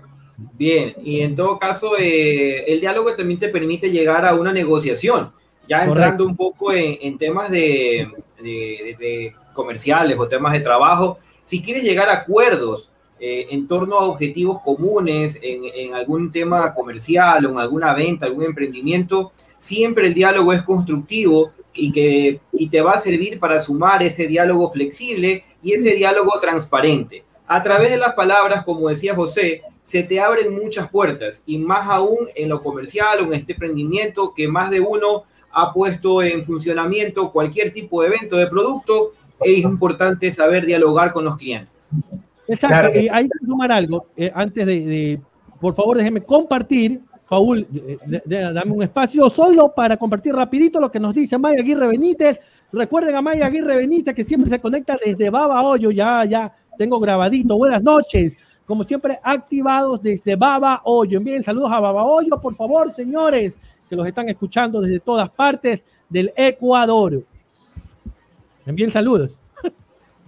Bien, 0.54 0.94
y 1.02 1.22
en 1.22 1.36
todo 1.36 1.58
caso, 1.58 1.98
eh, 1.98 2.72
el 2.72 2.80
diálogo 2.80 3.14
también 3.16 3.40
te 3.40 3.50
permite 3.50 3.90
llegar 3.90 4.24
a 4.24 4.36
una 4.36 4.54
negociación, 4.54 5.32
ya 5.68 5.84
entrando 5.84 6.26
un 6.26 6.36
poco 6.36 6.72
en, 6.74 7.18
temas 7.18 7.50
de, 7.50 8.08
de, 8.40 9.34
comerciales 9.54 10.18
o 10.20 10.28
temas 10.28 10.54
de 10.54 10.60
trabajo. 10.60 11.18
Si 11.42 11.62
quieres 11.62 11.84
llegar 11.84 12.08
a 12.10 12.20
acuerdos 12.20 12.92
eh, 13.20 13.48
en 13.50 13.68
torno 13.68 13.98
a 13.98 14.06
objetivos 14.06 14.62
comunes, 14.62 15.40
en, 15.42 15.94
algún 15.94 16.32
tema 16.32 16.74
comercial 16.74 17.46
o 17.46 17.52
en 17.52 17.60
alguna 17.60 17.94
venta, 17.94 18.26
algún 18.26 18.44
emprendimiento, 18.44 19.32
siempre 19.60 20.08
el 20.08 20.14
diálogo 20.14 20.52
es 20.54 20.62
constructivo 20.64 21.52
y, 21.74 21.92
que, 21.92 22.40
y 22.52 22.70
te 22.70 22.82
va 22.82 22.94
a 22.94 23.00
servir 23.00 23.40
para 23.40 23.60
sumar 23.60 24.04
ese 24.04 24.28
diálogo 24.28 24.70
flexible 24.70 25.44
y 25.64 25.74
ese 25.74 25.96
diálogo 25.96 26.40
transparente. 26.40 27.24
A 27.48 27.62
través 27.62 27.92
de 27.92 27.98
las 27.98 28.16
palabras, 28.16 28.64
como 28.64 28.90
decía 28.90 29.16
José, 29.16 29.62
se 29.82 30.04
te 30.04 30.20
abren 30.20 30.54
muchas 30.54 30.90
puertas 30.90 31.44
y 31.46 31.58
más 31.60 31.88
aún 31.88 32.28
en 32.36 32.50
lo 32.50 32.64
comercial 32.64 33.22
o 33.22 33.26
en 33.26 33.34
este 33.34 33.54
emprendimiento 33.54 34.34
que 34.34 34.48
más 34.48 34.72
de 34.72 34.80
uno 34.80 35.24
ha 35.52 35.72
puesto 35.72 36.22
en 36.22 36.44
funcionamiento 36.44 37.32
cualquier 37.32 37.72
tipo 37.72 38.02
de 38.02 38.08
evento 38.08 38.36
de 38.36 38.48
producto, 38.48 39.14
es 39.40 39.60
importante 39.60 40.32
saber 40.32 40.66
dialogar 40.66 41.14
con 41.14 41.24
los 41.24 41.38
clientes. 41.38 41.92
Exacto, 42.48 42.90
eh, 42.94 43.08
hay 43.12 43.28
que 43.28 43.46
sumar 43.46 43.72
algo. 43.72 44.08
Eh, 44.16 44.32
antes 44.34 44.66
de, 44.66 45.20
por 45.60 45.74
favor, 45.74 45.98
déjenme 45.98 46.22
compartir 46.22 47.02
Paul, 47.28 47.66
dame 48.26 48.72
un 48.72 48.84
espacio 48.84 49.30
solo 49.30 49.74
para 49.76 49.98
compartir 49.98 50.36
rapidito 50.36 50.80
lo 50.80 50.92
que 50.92 51.00
nos 51.00 51.14
dice 51.14 51.38
Maya 51.38 51.60
Aguirre 51.60 51.88
Benítez. 51.88 52.40
Recuerden 52.72 53.16
a 53.16 53.22
Maya 53.22 53.48
Aguirre 53.48 53.78
Benítez 53.78 54.14
que 54.14 54.24
siempre 54.24 54.50
se 54.50 54.60
conecta 54.60 54.98
desde 55.04 55.30
Baba 55.32 55.64
Hoyo, 55.64 55.90
ya, 55.90 56.24
ya 56.26 56.54
tengo 56.78 57.00
grabadito. 57.00 57.58
Buenas 57.58 57.82
noches, 57.82 58.38
como 58.68 58.84
siempre 58.84 59.18
activados 59.24 60.02
desde 60.04 60.36
Baba 60.36 60.82
Hoyo. 60.84 61.18
Envíen 61.18 61.44
saludos 61.44 61.72
a 61.72 61.80
Baba 61.80 62.04
Hoyo, 62.06 62.40
por 62.40 62.56
favor, 62.56 62.94
señores, 62.94 63.60
que 63.90 63.96
los 63.96 64.06
están 64.06 64.30
escuchando 64.30 64.80
desde 64.82 65.00
todas 65.00 65.30
partes 65.32 65.84
del 66.10 66.32
Ecuador. 66.38 67.24
Envíen 68.68 68.92
saludos. 68.92 69.40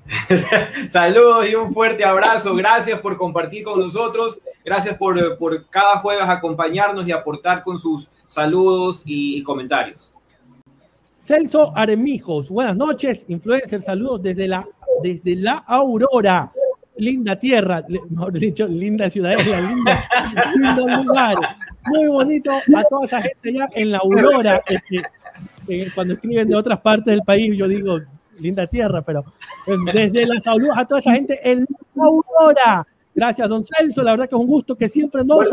Saludos 0.89 1.49
y 1.49 1.55
un 1.55 1.73
fuerte 1.73 2.05
abrazo. 2.05 2.55
Gracias 2.55 2.99
por 2.99 3.17
compartir 3.17 3.63
con 3.63 3.79
nosotros. 3.79 4.41
Gracias 4.63 4.97
por, 4.97 5.37
por 5.37 5.67
cada 5.69 5.99
jueves 5.99 6.27
acompañarnos 6.27 7.07
y 7.07 7.11
aportar 7.11 7.63
con 7.63 7.77
sus 7.77 8.09
saludos 8.25 9.01
y, 9.05 9.41
comentarios. 9.43 10.11
Celso 11.21 11.73
Aremijos, 11.75 12.49
buenas 12.49 12.75
noches. 12.75 13.25
Influencer, 13.27 13.81
saludos 13.81 14.23
desde 14.23 14.47
la, 14.47 14.67
desde 15.03 15.35
la 15.35 15.63
Aurora. 15.67 16.51
Linda 16.99 17.39
tierra, 17.39 17.83
mejor 18.09 18.33
dicho, 18.33 18.67
linda 18.67 19.07
ciudad, 19.09 19.37
linda, 19.37 20.09
lindo 20.55 21.03
lugar. 21.03 21.35
Muy 21.85 22.07
bonito 22.07 22.51
a 22.51 22.83
toda 22.89 23.05
esa 23.05 23.21
gente 23.21 23.49
allá 23.49 23.67
en 23.75 23.91
la 23.91 23.99
Aurora. 23.99 24.61
cuando 25.93 26.15
escriben 26.15 26.49
de 26.49 26.55
otras 26.55 26.81
partes 26.81 27.05
del 27.13 27.21
país, 27.21 27.55
yo 27.55 27.67
digo, 27.67 27.99
linda 28.39 28.67
tierra, 28.67 29.01
pero 29.01 29.25
em, 29.65 29.85
desde 29.85 30.25
las 30.25 30.43
saludos 30.43 30.77
a 30.77 30.85
toda 30.85 30.99
esa 31.01 31.13
gente 31.13 31.39
en 31.43 31.65
Aurora. 31.95 32.85
Gracias, 33.13 33.49
don 33.49 33.63
Celso. 33.63 34.03
La 34.03 34.11
verdad 34.11 34.29
que 34.29 34.35
es 34.35 34.41
un 34.41 34.47
gusto 34.47 34.75
que 34.75 34.87
siempre 34.87 35.23
nos, 35.23 35.49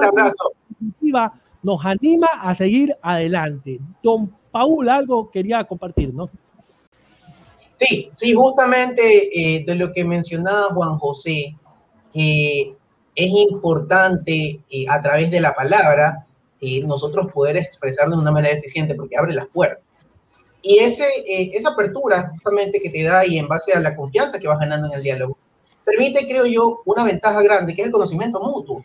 nos 1.62 1.84
anima 1.84 2.28
a 2.40 2.54
seguir 2.54 2.94
adelante. 3.00 3.80
Don 4.02 4.32
Paul, 4.50 4.88
algo 4.88 5.30
quería 5.30 5.64
compartir, 5.64 6.12
¿no? 6.12 6.30
Sí, 7.72 8.08
sí, 8.12 8.34
justamente 8.34 9.56
eh, 9.56 9.64
de 9.64 9.74
lo 9.74 9.92
que 9.92 10.04
mencionaba 10.04 10.74
Juan 10.74 10.96
José, 10.98 11.56
que 12.12 12.76
es 13.14 13.30
importante 13.30 14.60
eh, 14.70 14.86
a 14.88 15.02
través 15.02 15.30
de 15.30 15.40
la 15.40 15.54
palabra 15.54 16.26
eh, 16.60 16.82
nosotros 16.82 17.26
poder 17.32 17.56
expresarnos 17.56 18.16
de 18.16 18.22
una 18.22 18.32
manera 18.32 18.56
eficiente 18.56 18.94
porque 18.94 19.16
abre 19.16 19.34
las 19.34 19.46
puertas. 19.48 19.83
Y 20.66 20.78
ese, 20.78 21.04
eh, 21.26 21.50
esa 21.52 21.70
apertura 21.70 22.30
justamente 22.30 22.80
que 22.80 22.88
te 22.88 23.02
da 23.02 23.26
y 23.26 23.36
en 23.36 23.46
base 23.46 23.74
a 23.74 23.80
la 23.80 23.94
confianza 23.94 24.38
que 24.38 24.48
vas 24.48 24.58
ganando 24.58 24.88
en 24.88 24.94
el 24.94 25.02
diálogo, 25.02 25.36
permite, 25.84 26.26
creo 26.26 26.46
yo, 26.46 26.80
una 26.86 27.04
ventaja 27.04 27.42
grande, 27.42 27.74
que 27.74 27.82
es 27.82 27.86
el 27.86 27.92
conocimiento 27.92 28.40
mutuo. 28.40 28.82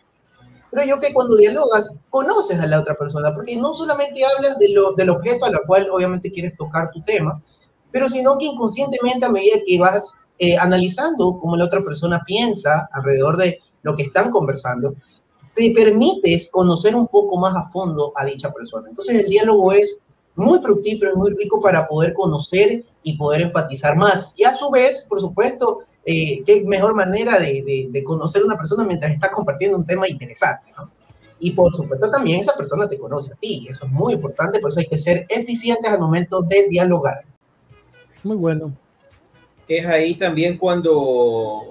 Creo 0.70 0.84
yo 0.84 1.00
que 1.00 1.14
cuando 1.14 1.36
dialogas, 1.36 1.96
conoces 2.10 2.60
a 2.60 2.66
la 2.66 2.80
otra 2.80 2.96
persona, 2.96 3.34
porque 3.34 3.56
no 3.56 3.72
solamente 3.72 4.22
hablas 4.26 4.58
de 4.58 4.68
lo, 4.68 4.92
del 4.92 5.08
objeto 5.08 5.46
a 5.46 5.50
lo 5.50 5.62
cual 5.66 5.88
obviamente 5.90 6.30
quieres 6.30 6.54
tocar 6.54 6.90
tu 6.90 7.00
tema, 7.00 7.42
pero 7.90 8.10
sino 8.10 8.36
que 8.36 8.44
inconscientemente 8.44 9.24
a 9.24 9.30
medida 9.30 9.56
que 9.66 9.78
vas 9.78 10.18
eh, 10.38 10.58
analizando 10.58 11.38
cómo 11.40 11.56
la 11.56 11.64
otra 11.64 11.82
persona 11.82 12.22
piensa 12.26 12.90
alrededor 12.92 13.38
de 13.38 13.58
lo 13.80 13.96
que 13.96 14.02
están 14.02 14.30
conversando, 14.30 14.94
te 15.54 15.72
permites 15.74 16.50
conocer 16.50 16.94
un 16.94 17.06
poco 17.06 17.38
más 17.38 17.56
a 17.56 17.70
fondo 17.70 18.12
a 18.16 18.26
dicha 18.26 18.52
persona. 18.52 18.90
Entonces 18.90 19.16
el 19.16 19.30
diálogo 19.30 19.72
es 19.72 20.02
muy 20.36 20.58
fructífero 20.60 21.12
y 21.12 21.16
muy 21.16 21.34
rico 21.34 21.60
para 21.60 21.86
poder 21.86 22.14
conocer 22.14 22.84
y 23.02 23.16
poder 23.16 23.42
enfatizar 23.42 23.96
más. 23.96 24.34
Y 24.36 24.44
a 24.44 24.52
su 24.52 24.70
vez, 24.70 25.06
por 25.08 25.20
supuesto, 25.20 25.80
eh, 26.04 26.42
qué 26.44 26.62
mejor 26.64 26.94
manera 26.94 27.38
de, 27.38 27.88
de, 27.90 28.04
conocer 28.04 28.42
a 28.42 28.46
una 28.46 28.56
persona 28.56 28.84
mientras 28.84 29.12
estás 29.12 29.30
compartiendo 29.30 29.76
un 29.76 29.86
tema 29.86 30.08
interesante, 30.08 30.72
¿no? 30.76 30.90
Y 31.38 31.52
por 31.52 31.74
supuesto 31.74 32.10
también 32.10 32.40
esa 32.40 32.54
persona 32.54 32.88
te 32.88 32.98
conoce 32.98 33.32
a 33.32 33.36
ti, 33.36 33.66
eso 33.68 33.86
es 33.86 33.92
muy 33.92 34.14
importante, 34.14 34.60
por 34.60 34.70
eso 34.70 34.80
hay 34.80 34.86
que 34.86 34.98
ser 34.98 35.26
eficientes 35.28 35.90
al 35.90 35.98
momento 35.98 36.42
de 36.42 36.68
dialogar. 36.68 37.22
Muy 38.22 38.36
bueno. 38.36 38.74
Es 39.66 39.86
ahí 39.86 40.16
también 40.16 40.58
cuando 40.58 41.62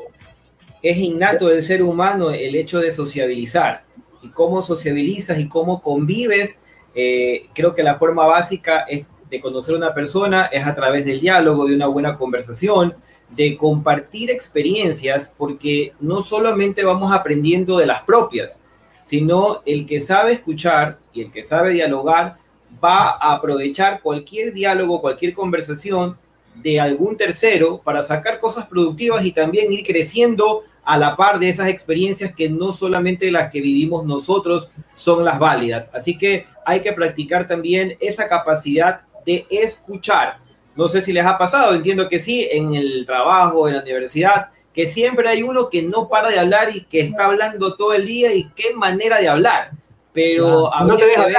es 0.82 0.98
innato 0.98 1.48
del 1.48 1.62
ser 1.62 1.84
humano 1.84 2.32
el 2.32 2.56
hecho 2.56 2.80
de 2.80 2.92
sociabilizar 2.92 3.84
y 4.24 4.30
cómo 4.30 4.62
sociabilizas 4.62 5.38
y 5.40 5.48
cómo 5.48 5.82
convives 5.82 6.62
eh, 6.94 7.48
creo 7.54 7.74
que 7.76 7.84
la 7.84 7.96
forma 7.96 8.26
básica 8.26 8.86
de 9.30 9.42
conocer 9.42 9.76
a 9.76 9.78
una 9.78 9.94
persona 9.94 10.46
es 10.46 10.66
a 10.66 10.74
través 10.74 11.06
del 11.06 11.20
diálogo, 11.20 11.66
de 11.68 11.76
una 11.76 11.88
buena 11.88 12.18
conversación, 12.18 12.96
de 13.30 13.56
compartir 13.58 14.32
experiencias, 14.32 15.34
porque 15.38 15.94
no 16.00 16.22
solamente 16.22 16.84
vamos 16.84 17.14
aprendiendo 17.14 17.78
de 17.78 17.86
las 17.86 18.02
propias, 18.02 18.62
sino 19.04 19.62
el 19.66 19.86
que 19.86 20.02
sabe 20.02 20.34
escuchar 20.34 20.98
y 21.14 21.22
el 21.22 21.32
que 21.32 21.44
sabe 21.44 21.74
dialogar 21.74 22.38
va 22.84 23.10
a 23.10 23.34
aprovechar 23.34 24.02
cualquier 24.02 24.54
diálogo, 24.54 25.02
cualquier 25.02 25.34
conversación 25.34 26.18
de 26.56 26.80
algún 26.80 27.18
tercero 27.18 27.82
para 27.84 28.04
sacar 28.04 28.40
cosas 28.40 28.66
productivas 28.66 29.26
y 29.26 29.32
también 29.32 29.72
ir 29.72 29.86
creciendo 29.86 30.64
a 30.90 30.98
la 30.98 31.16
par 31.16 31.38
de 31.38 31.50
esas 31.50 31.68
experiencias 31.68 32.34
que 32.34 32.50
no 32.50 32.72
solamente 32.72 33.30
las 33.30 33.52
que 33.52 33.62
vivimos 33.62 34.08
nosotros 34.08 34.72
son 34.96 35.24
las 35.24 35.38
válidas. 35.38 35.92
Así 35.94 36.18
que 36.18 36.48
hay 36.66 36.80
que 36.80 36.94
practicar 36.94 37.46
también 37.46 37.96
esa 38.00 38.28
capacidad 38.28 39.02
de 39.24 39.46
escuchar. 39.52 40.40
No 40.76 40.88
sé 40.88 41.04
si 41.04 41.14
les 41.14 41.28
ha 41.28 41.38
pasado, 41.38 41.76
entiendo 41.76 42.10
que 42.10 42.20
sí, 42.20 42.48
en 42.52 42.74
el 42.74 43.06
trabajo, 43.06 43.68
en 43.68 43.76
la 43.76 43.84
universidad, 43.84 44.50
que 44.74 44.88
siempre 44.88 45.30
hay 45.30 45.44
uno 45.44 45.70
que 45.70 45.84
no 45.84 46.10
para 46.10 46.30
de 46.30 46.40
hablar 46.40 46.76
y 46.76 46.82
que 46.86 47.02
está 47.02 47.26
hablando 47.26 47.76
todo 47.76 47.94
el 47.94 48.08
día 48.08 48.34
y 48.34 48.50
qué 48.56 48.74
manera 48.74 49.20
de 49.20 49.30
hablar. 49.30 49.70
Pero 50.12 50.74
habría, 50.74 51.06
que 51.06 51.22
ver, 51.22 51.36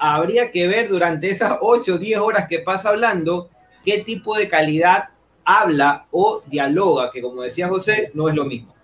habría 0.00 0.50
que 0.50 0.66
ver 0.66 0.88
durante 0.88 1.30
esas 1.30 1.58
8 1.60 1.94
o 1.94 1.98
10 1.98 2.18
horas 2.18 2.48
que 2.48 2.58
pasa 2.58 2.88
hablando 2.88 3.50
qué 3.84 3.98
tipo 3.98 4.36
de 4.36 4.48
calidad 4.48 5.10
habla 5.44 6.06
o 6.10 6.42
dialoga, 6.46 7.10
que 7.10 7.22
como 7.22 7.42
decía 7.42 7.68
José, 7.68 8.10
no 8.14 8.28
es 8.28 8.34
lo 8.34 8.44
mismo. 8.44 8.74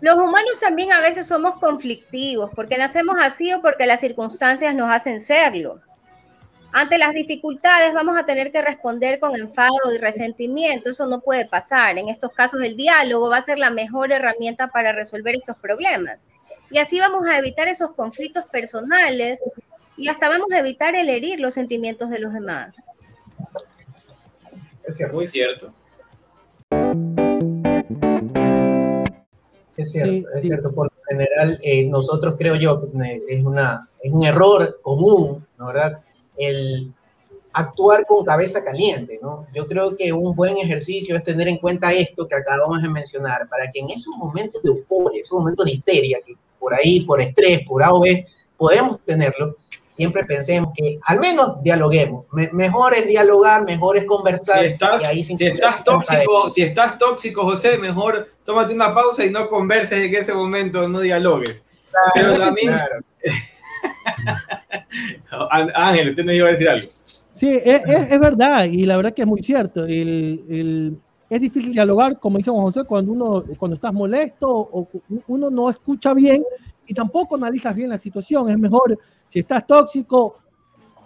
Los 0.00 0.16
humanos 0.16 0.60
también 0.60 0.92
a 0.92 1.00
veces 1.00 1.26
somos 1.26 1.56
conflictivos, 1.56 2.50
porque 2.54 2.78
nacemos 2.78 3.16
así 3.20 3.52
o 3.52 3.60
porque 3.60 3.86
las 3.86 4.00
circunstancias 4.00 4.74
nos 4.74 4.90
hacen 4.90 5.20
serlo. 5.20 5.80
Ante 6.72 6.98
las 6.98 7.14
dificultades 7.14 7.94
vamos 7.94 8.16
a 8.16 8.26
tener 8.26 8.52
que 8.52 8.60
responder 8.60 9.18
con 9.18 9.34
enfado 9.34 9.92
y 9.92 9.98
resentimiento, 9.98 10.90
eso 10.90 11.06
no 11.06 11.20
puede 11.20 11.46
pasar. 11.46 11.98
En 11.98 12.08
estos 12.08 12.32
casos 12.32 12.60
el 12.62 12.76
diálogo 12.76 13.30
va 13.30 13.38
a 13.38 13.42
ser 13.42 13.58
la 13.58 13.70
mejor 13.70 14.12
herramienta 14.12 14.68
para 14.68 14.92
resolver 14.92 15.34
estos 15.34 15.56
problemas. 15.56 16.26
Y 16.70 16.78
así 16.78 17.00
vamos 17.00 17.26
a 17.26 17.38
evitar 17.38 17.68
esos 17.68 17.92
conflictos 17.92 18.44
personales 18.46 19.42
y 19.98 20.08
hasta 20.08 20.28
vamos 20.28 20.50
a 20.52 20.60
evitar 20.60 20.94
el 20.94 21.08
herir 21.08 21.40
los 21.40 21.54
sentimientos 21.54 22.08
de 22.08 22.20
los 22.20 22.32
demás. 22.32 22.74
Es 24.86 25.12
muy 25.12 25.26
cierto. 25.26 25.72
Es 29.76 29.92
cierto, 29.92 30.28
es 30.34 30.42
cierto. 30.42 30.72
Por 30.72 30.86
lo 30.86 31.02
general, 31.08 31.58
eh, 31.62 31.84
nosotros 31.84 32.36
creo 32.38 32.54
yo 32.54 32.80
que 32.80 33.22
es, 33.28 33.44
una, 33.44 33.88
es 34.00 34.12
un 34.12 34.24
error 34.24 34.80
común, 34.82 35.46
¿no 35.58 35.66
verdad? 35.66 36.00
El 36.36 36.92
actuar 37.52 38.06
con 38.06 38.24
cabeza 38.24 38.64
caliente, 38.64 39.18
¿no? 39.20 39.46
Yo 39.52 39.66
creo 39.66 39.96
que 39.96 40.12
un 40.12 40.34
buen 40.34 40.56
ejercicio 40.58 41.16
es 41.16 41.24
tener 41.24 41.48
en 41.48 41.58
cuenta 41.58 41.92
esto 41.92 42.28
que 42.28 42.36
acabamos 42.36 42.82
de 42.82 42.88
mencionar, 42.88 43.48
para 43.48 43.70
que 43.70 43.80
en 43.80 43.90
esos 43.90 44.16
momentos 44.16 44.62
de 44.62 44.70
euforia, 44.70 45.22
esos 45.22 45.38
momentos 45.38 45.66
de 45.66 45.72
histeria, 45.72 46.18
que 46.24 46.34
por 46.58 46.72
ahí, 46.72 47.00
por 47.00 47.20
estrés, 47.20 47.66
por 47.66 47.82
A 47.82 47.92
o 47.92 48.00
B, 48.00 48.24
podemos 48.56 49.00
tenerlo, 49.04 49.54
siempre 49.98 50.24
pensemos 50.24 50.70
que 50.76 51.00
al 51.04 51.18
menos 51.18 51.60
dialoguemos. 51.60 52.26
mejor 52.52 52.94
es 52.94 53.08
dialogar, 53.08 53.64
mejor 53.64 53.96
es 53.96 54.04
conversar. 54.04 54.60
Si 54.60 54.66
estás, 54.66 55.82
tóxico, 55.82 56.52
si 56.52 56.62
estás 56.62 56.96
tóxico, 56.98 57.42
José, 57.42 57.78
mejor 57.78 58.28
tómate 58.44 58.72
una 58.72 58.94
pausa 58.94 59.24
y 59.24 59.30
no 59.30 59.48
converses 59.48 59.98
en 59.98 60.14
ese 60.14 60.32
momento, 60.32 60.86
no 60.86 61.00
dialogues. 61.00 61.64
Pero 62.14 62.38
también... 62.38 62.72
Ángel, 65.74 66.10
usted 66.10 66.24
me 66.24 66.36
iba 66.36 66.46
a 66.46 66.52
decir 66.52 66.68
algo. 66.68 66.86
Sí, 67.32 67.58
es, 67.64 68.20
verdad, 68.20 68.66
y 68.66 68.86
la 68.86 68.96
verdad 68.96 69.12
que 69.14 69.22
es 69.22 69.28
muy 69.28 69.40
cierto. 69.40 69.84
Es 71.30 71.40
difícil 71.40 71.72
dialogar, 71.72 72.18
como 72.18 72.38
dice 72.38 72.50
José, 72.50 72.84
cuando 72.84 73.12
uno 73.12 73.44
cuando 73.58 73.74
estás 73.74 73.92
molesto 73.92 74.48
o 74.48 74.88
uno 75.26 75.50
no 75.50 75.68
escucha 75.68 76.14
bien 76.14 76.42
y 76.86 76.94
tampoco 76.94 77.36
analizas 77.36 77.74
bien 77.74 77.90
la 77.90 77.98
situación. 77.98 78.48
Es 78.48 78.58
mejor 78.58 78.98
si 79.28 79.40
estás 79.40 79.66
tóxico, 79.66 80.38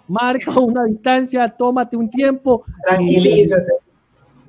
marca 0.07 0.59
una 0.61 0.85
distancia, 0.85 1.49
tómate 1.49 1.97
un 1.97 2.09
tiempo. 2.09 2.65
Tranquilízate. 2.87 3.73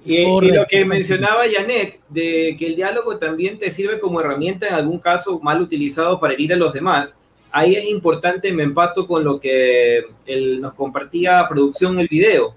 Y, 0.06 0.52
lo 0.52 0.66
que 0.68 0.84
mencionaba 0.84 1.44
Janet, 1.52 2.02
de 2.10 2.56
que 2.60 2.68
el 2.68 2.76
diálogo 2.76 3.18
también 3.18 3.58
te 3.58 3.72
sirve 3.72 4.00
como 4.00 4.20
herramienta 4.20 4.68
en 4.68 4.74
algún 4.74 5.00
caso 5.00 5.40
mal 5.40 5.62
utilizado 5.62 6.20
para 6.20 6.34
herir 6.34 6.54
a 6.54 6.58
los 6.58 6.74
demás, 6.74 7.18
ahí 7.52 7.76
es 7.76 7.86
importante, 7.86 8.52
me 8.52 8.64
empato 8.64 9.08
con 9.08 9.24
lo 9.24 9.40
que 9.40 10.04
él 10.26 10.60
nos 10.60 10.74
compartía 10.74 11.46
producción 11.48 11.94
en 11.94 12.00
el 12.02 12.08
video, 12.10 12.54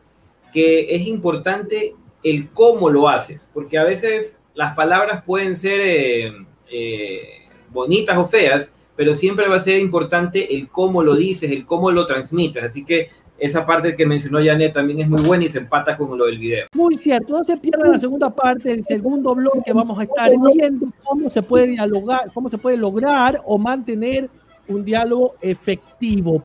que 0.52 0.94
es 0.94 1.06
importante 1.06 1.94
el 2.26 2.48
cómo 2.50 2.90
lo 2.90 3.08
haces, 3.08 3.48
porque 3.54 3.78
a 3.78 3.84
veces 3.84 4.40
las 4.54 4.74
palabras 4.74 5.22
pueden 5.24 5.56
ser 5.56 5.80
eh, 5.80 6.32
eh, 6.68 7.20
bonitas 7.70 8.18
o 8.18 8.24
feas, 8.24 8.68
pero 8.96 9.14
siempre 9.14 9.46
va 9.46 9.56
a 9.56 9.60
ser 9.60 9.78
importante 9.78 10.56
el 10.56 10.68
cómo 10.68 11.04
lo 11.04 11.14
dices, 11.14 11.52
el 11.52 11.64
cómo 11.64 11.92
lo 11.92 12.04
transmites. 12.04 12.64
Así 12.64 12.84
que 12.84 13.10
esa 13.38 13.64
parte 13.64 13.94
que 13.94 14.06
mencionó 14.06 14.44
Janet 14.44 14.72
también 14.72 15.00
es 15.02 15.08
muy 15.08 15.22
buena 15.22 15.44
y 15.44 15.48
se 15.48 15.58
empata 15.58 15.96
con 15.96 16.18
lo 16.18 16.26
del 16.26 16.38
video. 16.38 16.66
Muy 16.74 16.96
cierto, 16.96 17.32
no 17.32 17.44
se 17.44 17.58
pierda 17.58 17.88
la 17.88 17.98
segunda 17.98 18.28
parte, 18.28 18.72
el 18.72 18.84
segundo 18.86 19.32
bloque 19.36 19.72
vamos 19.72 19.96
a 20.00 20.02
estar 20.02 20.28
viendo 20.52 20.88
cómo 21.04 21.30
se 21.30 21.42
puede 21.42 21.68
dialogar, 21.68 22.32
cómo 22.34 22.50
se 22.50 22.58
puede 22.58 22.76
lograr 22.76 23.38
o 23.44 23.56
mantener 23.56 24.28
un 24.66 24.84
diálogo 24.84 25.36
efectivo. 25.42 26.42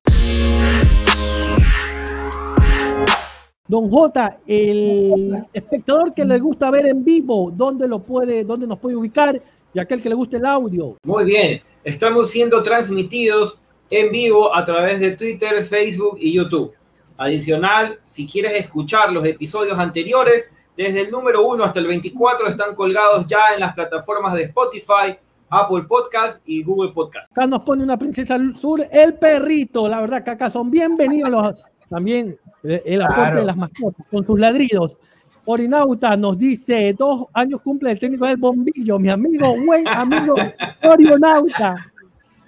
Don 3.72 3.90
J, 3.90 4.40
el 4.48 5.48
espectador 5.54 6.14
que 6.14 6.26
le 6.26 6.40
gusta 6.40 6.70
ver 6.70 6.88
en 6.88 7.06
vivo, 7.06 7.50
¿dónde 7.56 7.88
lo 7.88 8.00
puede, 8.04 8.44
dónde 8.44 8.68
nos 8.68 8.78
puede 8.80 8.98
ubicar? 8.98 9.42
Y 9.74 9.80
aquel 9.80 10.02
que 10.02 10.10
le 10.10 10.16
guste 10.16 10.36
el 10.36 10.46
audio. 10.46 10.98
Muy 11.06 11.24
bien, 11.24 11.62
estamos 11.82 12.30
siendo 12.30 12.62
transmitidos 12.64 13.62
en 13.90 14.12
vivo 14.12 14.54
a 14.54 14.66
través 14.66 15.00
de 15.00 15.12
Twitter, 15.12 15.64
Facebook 15.64 16.18
y 16.20 16.34
YouTube. 16.34 16.74
Adicional, 17.16 18.02
si 18.06 18.28
quieres 18.28 18.56
escuchar 18.56 19.10
los 19.14 19.24
episodios 19.26 19.80
anteriores, 19.80 20.52
desde 20.76 21.04
el 21.04 21.10
número 21.10 21.48
1 21.48 21.64
hasta 21.64 21.80
el 21.80 21.88
24 21.88 22.50
están 22.50 22.76
colgados 22.76 23.26
ya 23.26 23.54
en 23.54 23.62
las 23.62 23.74
plataformas 23.74 24.34
de 24.34 24.44
Spotify, 24.44 25.18
Apple 25.50 25.84
Podcast 25.84 26.42
y 26.46 26.62
Google 26.62 26.92
Podcast. 26.92 27.32
Acá 27.32 27.48
nos 27.48 27.62
pone 27.62 27.86
una 27.86 27.98
princesa 27.98 28.38
sur, 28.54 28.84
el 28.92 29.14
perrito. 29.14 29.88
La 29.88 30.02
verdad 30.02 30.26
que 30.26 30.32
acá 30.32 30.50
son 30.50 30.70
bienvenidos 30.70 31.30
los, 31.30 31.54
también 31.92 32.40
el 32.64 33.02
aporte 33.02 33.38
de 33.40 33.46
las 33.46 33.58
mascotas 33.58 34.06
con 34.10 34.26
sus 34.26 34.40
ladridos. 34.40 34.98
Orinauta 35.46 36.16
nos 36.16 36.38
dice, 36.38 36.96
dos 36.98 37.26
años 37.34 37.62
cumple 37.62 37.92
el 37.92 38.00
técnico 38.00 38.28
del 38.28 38.38
bombillo, 38.38 39.00
mi 39.00 39.10
amigo, 39.10 39.56
buen 39.66 39.88
amigo 39.88 40.36
Orinauta. 40.84 41.76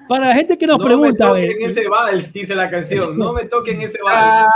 Para 0.08 0.28
la 0.28 0.36
gente 0.36 0.58
que 0.58 0.68
nos 0.68 0.80
pregunta. 0.80 1.28
No 1.28 1.34
me 1.34 1.48
toquen 1.48 1.70
ese 1.70 1.88
vals, 1.88 2.34
dice 2.34 2.56
la 2.56 2.70
canción. 2.70 3.18
No 3.18 3.34
me 3.34 3.46
toquen 3.46 3.82
ese 3.82 4.00
vals. 4.04 4.52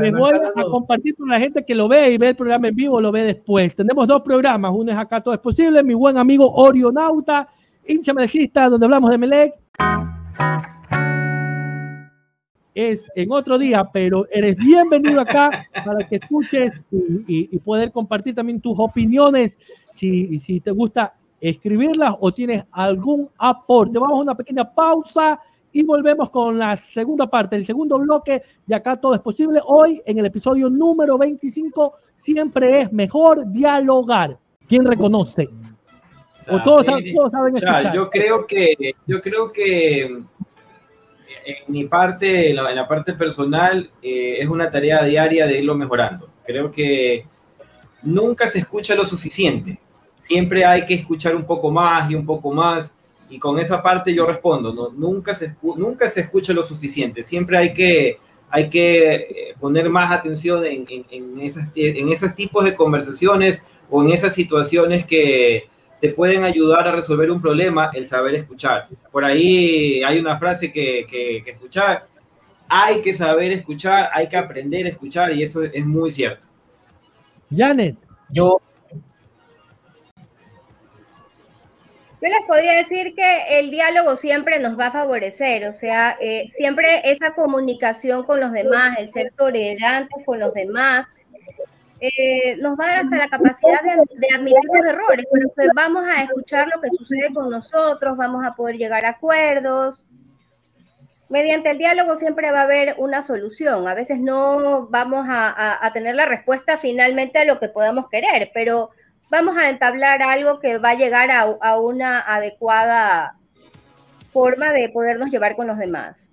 Les 0.00 0.12
voy 0.12 0.32
a 0.32 0.62
compartir 0.64 1.14
con 1.16 1.28
la 1.28 1.38
gente 1.38 1.64
que 1.64 1.74
lo 1.74 1.88
ve 1.88 2.10
y 2.10 2.18
ve 2.18 2.30
el 2.30 2.36
programa 2.36 2.68
en 2.68 2.74
vivo, 2.74 3.00
lo 3.00 3.12
ve 3.12 3.22
después. 3.22 3.74
Tenemos 3.74 4.06
dos 4.06 4.22
programas. 4.22 4.72
Uno 4.74 4.90
es 4.90 4.98
Acá 4.98 5.20
Todo 5.20 5.34
es 5.34 5.40
Posible, 5.40 5.82
mi 5.84 5.94
buen 5.94 6.18
amigo 6.18 6.52
Orionauta, 6.52 7.48
hincha 7.86 8.12
melejista, 8.12 8.68
donde 8.68 8.86
hablamos 8.86 9.10
de 9.10 9.18
Melec. 9.18 9.54
Es 12.76 13.10
en 13.14 13.32
otro 13.32 13.56
día, 13.56 13.88
pero 13.90 14.26
eres 14.30 14.54
bienvenido 14.56 15.18
acá 15.18 15.66
para 15.72 16.06
que 16.06 16.16
escuches 16.16 16.72
y, 17.26 17.58
poder 17.60 17.90
compartir 17.90 18.34
también 18.34 18.60
tus 18.60 18.78
opiniones. 18.78 19.58
Si, 19.94 20.38
si 20.38 20.60
te 20.60 20.72
gusta 20.72 21.14
escribirlas 21.40 22.14
o 22.20 22.30
tienes 22.30 22.66
algún 22.70 23.30
aporte. 23.38 23.98
Vamos 23.98 24.18
a 24.18 24.22
una 24.24 24.34
pequeña 24.34 24.70
pausa 24.70 25.40
y 25.72 25.84
volvemos 25.84 26.28
con 26.28 26.58
la 26.58 26.76
segunda 26.76 27.26
parte, 27.26 27.56
el 27.56 27.64
segundo 27.64 27.98
bloque 27.98 28.42
de 28.66 28.74
acá 28.74 28.96
todo 28.96 29.14
es 29.14 29.20
posible. 29.20 29.58
Hoy 29.64 30.02
en 30.04 30.18
el 30.18 30.26
episodio 30.26 30.68
número 30.68 31.16
25 31.16 31.94
siempre 32.14 32.82
es 32.82 32.92
mejor 32.92 33.50
dialogar. 33.52 34.38
¿Quién 34.68 34.84
reconoce? 34.84 35.48
O 36.50 36.62
todos, 36.62 36.84
saben 36.84 37.56
escuchar. 37.56 37.94
Yo 37.94 38.10
creo 38.10 38.46
que 38.46 38.74
yo 39.06 39.20
creo 39.22 39.50
que 39.50 40.22
en 41.46 41.72
mi 41.72 41.84
parte, 41.86 42.50
en 42.50 42.56
la, 42.56 42.88
parte 42.88 43.12
personal, 43.14 43.90
eh, 44.02 44.36
es 44.40 44.48
una 44.48 44.70
tarea 44.70 45.04
diaria 45.04 45.46
de 45.46 45.58
irlo 45.58 45.74
mejorando. 45.74 46.28
Creo 46.44 46.70
que 46.70 47.24
nunca 48.02 48.48
se 48.48 48.58
escucha 48.58 48.94
lo 48.94 49.04
suficiente 49.04 49.78
siempre 50.26 50.64
hay 50.64 50.84
que 50.84 50.94
escuchar 50.94 51.36
un 51.36 51.44
poco 51.44 51.70
más 51.70 52.10
y 52.10 52.14
un 52.14 52.26
poco 52.26 52.52
más. 52.52 52.92
Y 53.28 53.38
con 53.38 53.58
esa 53.58 53.82
parte 53.82 54.14
yo 54.14 54.24
respondo, 54.24 54.92
nunca, 54.96 55.34
se 55.34 55.56
nunca 55.76 56.08
se 56.08 56.20
escucha 56.20 56.52
lo 56.52 56.62
suficiente, 56.62 57.24
siempre 57.24 57.58
hay 57.58 57.74
que, 57.74 58.18
hay 58.48 58.70
que 58.70 59.14
eh, 59.14 59.54
poner 59.58 59.90
más 59.90 60.12
atención 60.12 60.64
en, 60.64 60.86
en, 60.88 61.04
en, 61.10 61.40
esas, 61.40 61.68
en 61.74 62.08
esos 62.08 62.36
tipos 62.36 62.64
de 62.64 62.76
conversaciones 62.76 63.64
o 63.90 64.00
en 64.04 64.10
esas 64.10 64.32
situaciones 64.32 65.04
que 65.06 65.68
te 66.00 66.10
pueden 66.10 66.44
ayudar 66.44 66.86
a 66.86 66.92
resolver 66.92 67.30
un 67.30 67.40
problema, 67.40 67.90
el 67.94 68.06
saber 68.06 68.34
escuchar. 68.34 68.88
Por 69.10 69.24
ahí 69.24 70.02
hay 70.02 70.18
una 70.18 70.38
frase 70.38 70.70
que, 70.70 71.06
que, 71.08 71.42
que 71.44 71.50
escuchar, 71.52 72.06
hay 72.68 73.00
que 73.00 73.14
saber 73.14 73.52
escuchar, 73.52 74.10
hay 74.12 74.28
que 74.28 74.36
aprender 74.36 74.86
a 74.86 74.90
escuchar 74.90 75.32
y 75.32 75.42
eso 75.42 75.62
es 75.62 75.86
muy 75.86 76.10
cierto. 76.10 76.46
Janet. 77.54 77.96
Yo 78.28 78.60
Yo 82.22 82.28
les 82.30 82.46
podría 82.46 82.72
decir 82.72 83.14
que 83.14 83.58
el 83.60 83.70
diálogo 83.70 84.16
siempre 84.16 84.58
nos 84.58 84.78
va 84.78 84.86
a 84.86 84.92
favorecer, 84.92 85.68
o 85.68 85.72
sea, 85.72 86.16
eh, 86.18 86.48
siempre 86.50 87.08
esa 87.10 87.34
comunicación 87.34 88.24
con 88.24 88.40
los 88.40 88.52
demás, 88.52 88.98
el 88.98 89.10
ser 89.10 89.32
tolerantes 89.36 90.24
con 90.24 90.40
los 90.40 90.54
demás, 90.54 91.06
eh, 92.00 92.56
nos 92.58 92.78
va 92.78 92.84
a 92.84 92.88
dar 92.88 92.98
hasta 92.98 93.16
la 93.16 93.28
capacidad 93.28 93.80
de, 93.82 94.34
admitir 94.34 94.60
los 94.72 94.86
errores, 94.86 95.26
pero 95.32 95.48
pues 95.54 95.68
vamos 95.74 96.04
a 96.06 96.22
escuchar 96.22 96.68
lo 96.74 96.80
que 96.80 96.90
sucede 96.90 97.32
con 97.32 97.50
nosotros, 97.50 98.16
vamos 98.16 98.44
a 98.44 98.54
poder 98.54 98.76
llegar 98.76 99.04
a 99.04 99.10
acuerdos. 99.10 100.06
Mediante 101.28 101.70
el 101.70 101.78
diálogo 101.78 102.14
siempre 102.14 102.52
va 102.52 102.60
a 102.60 102.64
haber 102.64 102.94
una 102.98 103.20
solución. 103.22 103.88
A 103.88 103.94
veces 103.94 104.20
no 104.20 104.86
vamos 104.88 105.26
a, 105.28 105.84
a 105.84 105.92
tener 105.92 106.14
la 106.14 106.26
respuesta 106.26 106.76
finalmente 106.76 107.38
a 107.38 107.44
lo 107.44 107.58
que 107.58 107.68
podamos 107.68 108.08
querer, 108.08 108.50
pero 108.54 108.90
vamos 109.30 109.56
a 109.56 109.68
entablar 109.68 110.22
algo 110.22 110.60
que 110.60 110.78
va 110.78 110.90
a 110.90 110.94
llegar 110.94 111.30
a, 111.30 111.78
una 111.78 112.20
adecuada 112.20 113.36
forma 114.32 114.72
de 114.72 114.88
podernos 114.90 115.30
llevar 115.30 115.56
con 115.56 115.66
los 115.66 115.78
demás. 115.78 116.30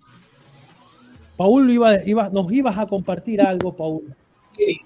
Paul, 1.38 1.69
iba, 1.69 2.04
iba, 2.06 2.30
nos 2.30 2.52
ibas 2.52 2.78
a 2.78 2.86
compartir 2.86 3.41
algo, 3.41 3.73
Paul. 3.73 4.15
Sí, 4.60 4.80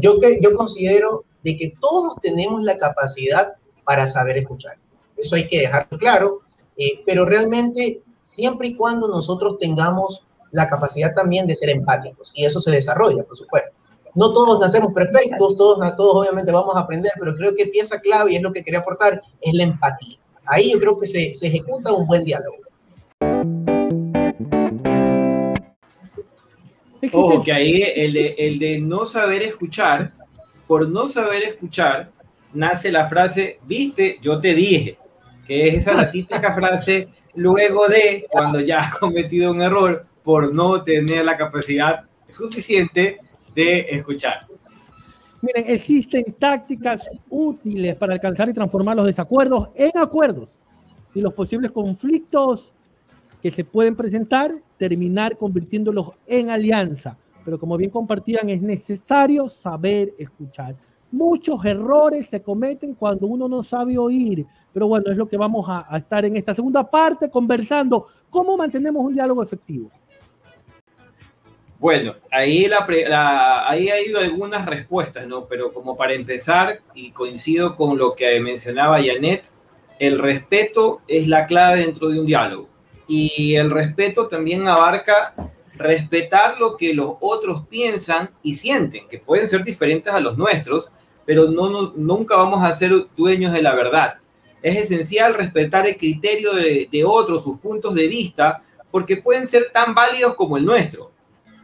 yo, 0.00 0.18
yo 0.40 0.54
considero 0.56 1.24
de 1.42 1.56
que 1.56 1.72
todos 1.80 2.16
tenemos 2.20 2.62
la 2.62 2.78
capacidad 2.78 3.54
para 3.84 4.06
saber 4.06 4.38
escuchar. 4.38 4.76
Eso 5.16 5.36
hay 5.36 5.48
que 5.48 5.60
dejarlo 5.60 5.98
claro, 5.98 6.40
eh, 6.76 7.02
pero 7.04 7.24
realmente 7.24 8.02
siempre 8.22 8.68
y 8.68 8.76
cuando 8.76 9.08
nosotros 9.08 9.58
tengamos 9.58 10.24
la 10.50 10.68
capacidad 10.68 11.14
también 11.14 11.46
de 11.46 11.56
ser 11.56 11.70
empáticos, 11.70 12.32
y 12.34 12.44
eso 12.44 12.60
se 12.60 12.70
desarrolla, 12.70 13.24
por 13.24 13.36
supuesto. 13.36 13.70
No 14.14 14.32
todos 14.32 14.58
nacemos 14.60 14.92
perfectos, 14.92 15.56
todos, 15.56 15.96
todos 15.96 16.16
obviamente 16.16 16.50
vamos 16.50 16.74
a 16.76 16.80
aprender, 16.80 17.12
pero 17.18 17.34
creo 17.34 17.54
que 17.54 17.66
pieza 17.66 18.00
clave, 18.00 18.32
y 18.32 18.36
es 18.36 18.42
lo 18.42 18.52
que 18.52 18.64
quería 18.64 18.80
aportar, 18.80 19.22
es 19.40 19.54
la 19.54 19.64
empatía. 19.64 20.18
Ahí 20.46 20.72
yo 20.72 20.80
creo 20.80 20.98
que 20.98 21.06
se, 21.06 21.34
se 21.34 21.48
ejecuta 21.48 21.92
un 21.92 22.06
buen 22.06 22.24
diálogo. 22.24 22.56
Ojo, 27.12 27.42
que 27.42 27.52
ahí 27.52 27.82
el 27.94 28.12
de, 28.12 28.34
el 28.38 28.58
de 28.58 28.80
no 28.80 29.06
saber 29.06 29.42
escuchar, 29.42 30.12
por 30.66 30.88
no 30.88 31.06
saber 31.06 31.42
escuchar, 31.44 32.10
nace 32.52 32.90
la 32.90 33.06
frase, 33.06 33.58
viste, 33.64 34.18
yo 34.20 34.40
te 34.40 34.54
dije, 34.54 34.98
que 35.46 35.68
es 35.68 35.74
esa 35.76 35.94
la 35.94 36.10
típica 36.10 36.54
frase 36.54 37.08
luego 37.34 37.88
de 37.88 38.26
cuando 38.30 38.60
ya 38.60 38.80
has 38.80 38.98
cometido 38.98 39.52
un 39.52 39.62
error 39.62 40.06
por 40.22 40.54
no 40.54 40.82
tener 40.82 41.24
la 41.24 41.36
capacidad 41.36 42.04
suficiente 42.28 43.18
de 43.54 43.86
escuchar. 43.90 44.46
Miren, 45.40 45.64
existen 45.68 46.24
tácticas 46.38 47.08
útiles 47.30 47.94
para 47.94 48.14
alcanzar 48.14 48.48
y 48.48 48.52
transformar 48.52 48.96
los 48.96 49.06
desacuerdos 49.06 49.70
en 49.76 49.92
acuerdos 49.96 50.58
y 51.14 51.20
los 51.20 51.32
posibles 51.32 51.70
conflictos 51.70 52.74
que 53.48 53.54
se 53.54 53.64
pueden 53.64 53.96
presentar, 53.96 54.50
terminar 54.76 55.38
convirtiéndolos 55.38 56.10
en 56.26 56.50
alianza. 56.50 57.16
Pero 57.46 57.58
como 57.58 57.78
bien 57.78 57.90
compartían, 57.90 58.50
es 58.50 58.60
necesario 58.60 59.48
saber 59.48 60.12
escuchar. 60.18 60.76
Muchos 61.10 61.64
errores 61.64 62.26
se 62.26 62.42
cometen 62.42 62.92
cuando 62.92 63.26
uno 63.26 63.48
no 63.48 63.62
sabe 63.62 63.96
oír. 63.96 64.44
Pero 64.74 64.86
bueno, 64.86 65.10
es 65.10 65.16
lo 65.16 65.26
que 65.26 65.38
vamos 65.38 65.64
a, 65.66 65.96
estar 65.96 66.26
en 66.26 66.36
esta 66.36 66.54
segunda 66.54 66.90
parte 66.90 67.30
conversando. 67.30 68.06
¿Cómo 68.28 68.54
mantenemos 68.58 69.02
un 69.02 69.14
diálogo 69.14 69.42
efectivo? 69.42 69.90
Bueno, 71.78 72.16
ahí, 72.30 72.66
la, 72.66 73.66
ahí 73.66 73.88
hay 73.88 74.12
algunas 74.12 74.66
respuestas, 74.66 75.26
¿no? 75.26 75.46
Pero 75.46 75.72
como 75.72 75.96
para 75.96 76.12
empezar, 76.12 76.80
y 76.94 77.12
coincido 77.12 77.74
con 77.76 77.96
lo 77.96 78.14
que 78.14 78.38
mencionaba 78.40 79.02
Janet, 79.02 79.50
el 79.98 80.18
respeto 80.18 81.00
es 81.08 81.28
la 81.28 81.46
clave 81.46 81.80
dentro 81.80 82.10
de 82.10 82.20
un 82.20 82.26
diálogo. 82.26 82.68
Y 83.08 83.56
el 83.56 83.70
respeto 83.70 84.28
también 84.28 84.68
abarca 84.68 85.34
respetar 85.74 86.58
lo 86.60 86.76
que 86.76 86.94
los 86.94 87.14
otros 87.20 87.66
piensan 87.66 88.30
y 88.42 88.54
sienten, 88.54 89.08
que 89.08 89.18
pueden 89.18 89.48
ser 89.48 89.64
diferentes 89.64 90.12
a 90.12 90.20
los 90.20 90.36
nuestros, 90.38 90.92
pero 91.24 91.50
no, 91.50 91.92
nunca 91.96 92.36
vamos 92.36 92.62
a 92.62 92.72
ser 92.74 92.92
dueños 93.16 93.52
de 93.52 93.62
la 93.62 93.74
verdad. 93.74 94.14
Es 94.62 94.76
esencial 94.76 95.34
respetar 95.34 95.86
el 95.86 95.96
criterio 95.96 96.52
de, 96.52 97.04
otros, 97.04 97.42
sus 97.42 97.58
puntos 97.58 97.94
de 97.94 98.08
vista, 98.08 98.62
porque 98.90 99.16
pueden 99.16 99.48
ser 99.48 99.70
tan 99.72 99.94
válidos 99.94 100.34
como 100.34 100.56
el 100.56 100.64
nuestro 100.64 101.12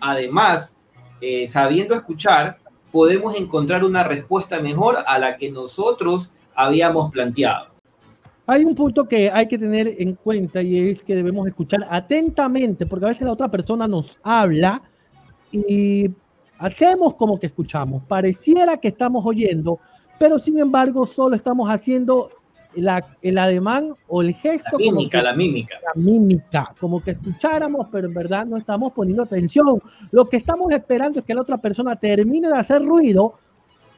además, 0.04 0.72
eh, 1.20 1.48
sabiendo 1.48 1.94
escuchar, 1.94 2.58
podemos 2.92 3.36
encontrar 3.36 3.84
una 3.84 4.04
respuesta 4.04 4.60
mejor 4.60 4.98
a 5.06 5.18
la 5.18 5.36
que 5.36 5.50
nosotros 5.50 6.30
habíamos 6.54 7.10
planteado. 7.10 7.73
Hay 8.46 8.64
un 8.64 8.74
punto 8.74 9.04
que 9.04 9.30
hay 9.30 9.48
que 9.48 9.58
tener 9.58 9.94
en 9.98 10.14
cuenta 10.14 10.60
y 10.60 10.90
es 10.90 11.02
que 11.02 11.16
debemos 11.16 11.46
escuchar 11.46 11.86
atentamente, 11.88 12.84
porque 12.84 13.06
a 13.06 13.08
veces 13.08 13.22
la 13.22 13.32
otra 13.32 13.50
persona 13.50 13.88
nos 13.88 14.18
habla 14.22 14.82
y 15.50 16.10
hacemos 16.58 17.14
como 17.14 17.38
que 17.38 17.46
escuchamos, 17.46 18.02
pareciera 18.04 18.76
que 18.76 18.88
estamos 18.88 19.24
oyendo, 19.24 19.78
pero 20.18 20.38
sin 20.38 20.58
embargo 20.58 21.06
solo 21.06 21.36
estamos 21.36 21.68
haciendo 21.70 22.30
la, 22.76 23.04
el 23.22 23.38
ademán 23.38 23.94
o 24.08 24.22
el 24.22 24.34
gesto. 24.34 24.78
La 24.78 24.78
mímica, 24.78 25.22
la 25.22 25.34
mímica. 25.34 25.76
La 25.82 26.00
mímica, 26.00 26.74
como 26.78 27.02
que 27.02 27.12
escucháramos, 27.12 27.88
pero 27.90 28.08
en 28.08 28.14
verdad 28.14 28.46
no 28.46 28.56
estamos 28.56 28.92
poniendo 28.92 29.22
atención. 29.22 29.80
Lo 30.10 30.28
que 30.28 30.36
estamos 30.36 30.72
esperando 30.72 31.20
es 31.20 31.24
que 31.24 31.34
la 31.34 31.42
otra 31.42 31.58
persona 31.58 31.96
termine 31.96 32.48
de 32.48 32.58
hacer 32.58 32.82
ruido, 32.82 33.34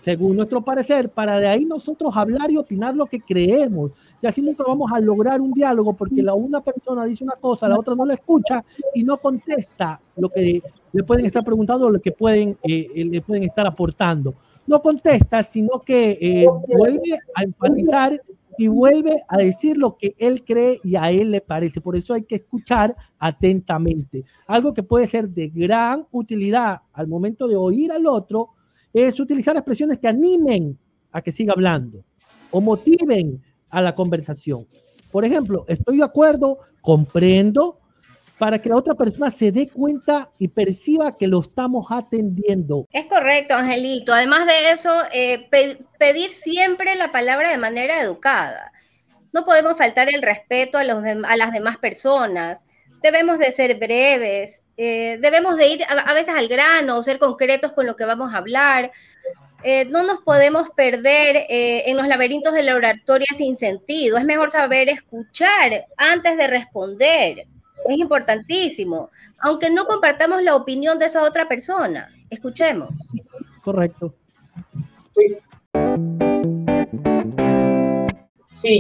según 0.07 0.37
nuestro 0.37 0.64
parecer, 0.64 1.11
para 1.11 1.40
de 1.40 1.49
ahí 1.49 1.64
nosotros 1.64 2.16
hablar 2.16 2.49
y 2.53 2.57
opinar 2.57 2.95
lo 2.95 3.07
que 3.07 3.19
creemos. 3.19 3.90
Y 4.23 4.29
así 4.29 4.40
nunca 4.40 4.62
vamos 4.64 4.92
a 4.92 5.01
lograr 5.01 5.40
un 5.40 5.51
diálogo 5.51 5.95
porque 5.95 6.23
la 6.23 6.33
una 6.33 6.61
persona 6.61 7.05
dice 7.07 7.25
una 7.25 7.35
cosa, 7.35 7.69
la 7.69 7.77
otra 7.77 7.97
no 7.97 8.07
la 8.07 8.14
escucha 8.14 8.64
y 8.95 9.03
no 9.03 9.16
contesta 9.16 10.01
lo 10.16 10.29
que 10.29 10.62
le 10.92 11.03
pueden 11.03 11.27
estar 11.27 11.42
preguntando 11.42 11.88
o 11.88 11.90
lo 11.90 12.01
que 12.01 12.12
pueden, 12.12 12.57
eh, 12.62 13.05
le 13.05 13.21
pueden 13.21 13.42
estar 13.42 13.66
aportando. 13.66 14.37
No 14.69 14.81
contesta, 14.81 15.42
sino 15.42 15.81
que 15.81 16.16
eh, 16.21 16.47
vuelve 16.69 17.19
a 17.35 17.42
enfatizar 17.42 18.23
y 18.59 18.69
vuelve 18.69 19.16
a 19.27 19.38
decir 19.38 19.77
lo 19.77 19.97
que 19.97 20.14
él 20.21 20.45
cree 20.45 20.79
y 20.85 20.95
a 20.95 21.11
él 21.11 21.33
le 21.33 21.40
parece. 21.40 21.81
Por 21.81 21.97
eso 21.97 22.14
hay 22.14 22.23
que 22.23 22.37
escuchar 22.37 22.95
atentamente. 23.19 24.25
Algo 24.47 24.73
que 24.73 24.85
puede 24.85 25.09
ser 25.09 25.31
de 25.31 25.49
gran 25.49 26.07
utilidad 26.12 26.83
al 26.92 27.09
momento 27.09 27.49
de 27.49 27.57
oír 27.57 27.90
al 27.90 28.07
otro 28.07 28.51
es 29.04 29.20
utilizar 29.20 29.56
expresiones 29.56 29.98
que 29.98 30.09
animen 30.09 30.78
a 31.12 31.20
que 31.20 31.32
siga 31.32 31.52
hablando 31.52 32.04
o 32.50 32.61
motiven 32.61 33.42
a 33.70 33.82
la 33.82 33.94
conversación. 33.94 34.66
Por 35.11 35.24
ejemplo, 35.24 35.64
estoy 35.68 35.98
de 35.98 36.04
acuerdo, 36.04 36.59
comprendo, 36.80 37.78
para 38.38 38.61
que 38.61 38.68
la 38.68 38.76
otra 38.76 38.94
persona 38.94 39.30
se 39.30 39.50
dé 39.50 39.68
cuenta 39.68 40.30
y 40.38 40.48
perciba 40.48 41.16
que 41.16 41.26
lo 41.26 41.40
estamos 41.40 41.87
atendiendo. 41.90 42.87
Es 42.92 43.06
correcto, 43.06 43.54
Angelito. 43.54 44.12
Además 44.12 44.46
de 44.46 44.72
eso, 44.72 44.90
eh, 45.12 45.48
pedir 45.98 46.30
siempre 46.30 46.94
la 46.96 47.12
palabra 47.12 47.50
de 47.50 47.59
manera 47.59 48.00
educada. 48.00 48.72
No 49.32 49.44
podemos 49.44 49.76
faltar 49.78 50.09
el 50.09 50.22
respeto 50.22 50.78
a, 50.78 50.85
los 50.85 51.02
a 51.04 51.37
las 51.37 51.52
demás 51.52 51.78
personas. 51.78 52.66
Debemos 53.02 53.38
de 53.38 53.52
ser 53.52 53.78
breves, 53.78 54.62
eh, 54.76 55.18
debemos 55.20 55.56
de 55.56 55.68
ir 55.68 55.84
a, 55.88 56.14
veces 56.14 56.34
al 56.34 56.48
grano, 56.48 57.02
ser 57.02 57.18
concretos 57.18 57.72
con 57.72 57.86
lo 57.86 57.96
que 57.96 58.04
vamos 58.04 58.34
a 58.34 58.38
hablar. 58.38 58.92
Eh, 59.62 59.86
no 59.86 60.02
nos 60.02 60.20
podemos 60.20 60.68
perder 60.70 61.46
en 61.48 61.96
los 61.96 62.06
laberintos 62.06 62.52
de 62.52 62.62
la 62.62 62.76
oratoria 62.76 63.26
sin 63.36 63.56
sentido. 63.56 64.18
Es 64.18 64.24
mejor 64.24 64.50
saber 64.50 64.88
escuchar 64.88 65.84
antes 65.96 66.36
de 66.36 66.46
responder 66.46 67.46
es 67.88 67.98
importantísimo, 67.98 69.10
aunque 69.38 69.70
no 69.70 69.86
compartamos 69.86 70.42
la 70.42 70.56
opinión 70.56 70.98
de 70.98 71.06
esa 71.06 71.22
otra 71.22 71.48
persona. 71.48 72.10
Escuchemos. 72.30 72.90
Correcto. 73.62 74.14
Sí. 75.14 75.38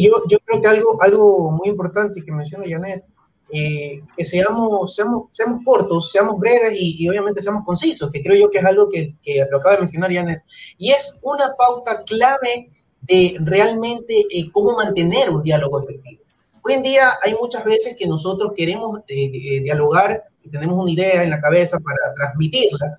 yo, 0.02 0.22
yo 0.28 0.38
creo 0.44 0.60
que 0.60 0.68
algo, 0.68 1.02
algo 1.02 1.52
muy 1.52 1.68
importante 1.68 2.24
que 2.24 2.32
menciona 2.32 2.64
Janet, 2.68 3.04
eh, 3.52 4.02
que 4.16 4.24
seamos, 4.24 4.94
seamos, 4.94 5.28
seamos 5.30 5.60
cortos, 5.64 6.10
seamos 6.10 6.38
breves 6.38 6.72
y, 6.76 7.08
obviamente 7.08 7.40
seamos 7.40 7.64
concisos, 7.64 8.10
que 8.10 8.22
creo 8.22 8.36
yo 8.36 8.50
que 8.50 8.58
es 8.58 8.64
algo 8.64 8.88
que, 8.88 9.14
que, 9.22 9.44
lo 9.50 9.58
acaba 9.58 9.76
de 9.76 9.82
mencionar 9.82 10.12
Janet. 10.12 10.42
Y 10.78 10.90
es 10.90 11.20
una 11.22 11.46
pauta 11.56 12.02
clave 12.04 12.70
de 13.02 13.36
realmente 13.40 14.24
eh, 14.30 14.50
cómo 14.50 14.74
mantener 14.74 15.30
un 15.30 15.42
diálogo 15.42 15.80
efectivo. 15.80 16.22
Hoy 16.68 16.74
en 16.74 16.82
día 16.82 17.12
hay 17.22 17.32
muchas 17.34 17.64
veces 17.64 17.94
que 17.96 18.08
nosotros 18.08 18.52
queremos 18.56 18.98
eh, 19.06 19.30
eh, 19.32 19.60
dialogar 19.60 20.24
y 20.42 20.50
tenemos 20.50 20.82
una 20.82 20.90
idea 20.90 21.22
en 21.22 21.30
la 21.30 21.40
cabeza 21.40 21.78
para 21.78 22.12
transmitirla, 22.16 22.96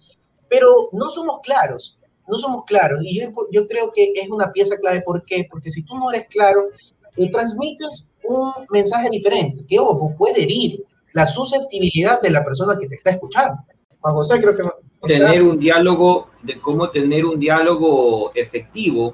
pero 0.48 0.72
no 0.94 1.10
somos 1.10 1.42
claros, 1.42 2.00
no 2.30 2.38
somos 2.40 2.64
claros. 2.64 3.04
Y 3.04 3.20
yo, 3.20 3.30
yo 3.52 3.68
creo 3.68 3.92
que 3.92 4.14
es 4.16 4.30
una 4.30 4.54
pieza 4.54 4.78
clave. 4.78 5.02
¿Por 5.02 5.26
qué? 5.26 5.46
Porque 5.52 5.70
si 5.70 5.84
tú 5.84 5.98
no 5.98 6.10
eres 6.10 6.28
claro, 6.28 6.70
eh, 7.18 7.30
transmites 7.30 8.10
un 8.28 8.52
mensaje 8.70 9.10
diferente, 9.10 9.64
que, 9.68 9.80
ojo, 9.80 10.14
puede 10.18 10.44
herir 10.44 10.84
la 11.14 11.26
susceptibilidad 11.26 12.22
de 12.22 12.32
la 12.32 12.44
persona 12.44 12.78
que 12.80 12.88
te 12.88 12.96
está 12.96 13.12
escuchando. 13.12 13.60
Juan 14.00 14.14
José, 14.14 14.40
creo 14.40 14.56
que... 14.56 14.64
Tener 15.08 15.44
un 15.44 15.60
diálogo, 15.60 16.30
de 16.42 16.60
cómo 16.60 16.90
tener 16.90 17.24
un 17.24 17.40
diálogo 17.40 18.32
efectivo 18.34 19.14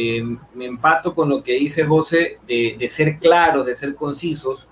eh, 0.00 0.22
me 0.54 0.66
empato 0.66 1.12
con 1.12 1.28
lo 1.28 1.42
que 1.42 1.54
dice 1.54 1.84
José 1.84 2.38
de, 2.46 2.88
ser 2.88 3.18
claros, 3.18 3.66
de 3.66 3.74
ser 3.74 3.96
concisos. 3.96 4.68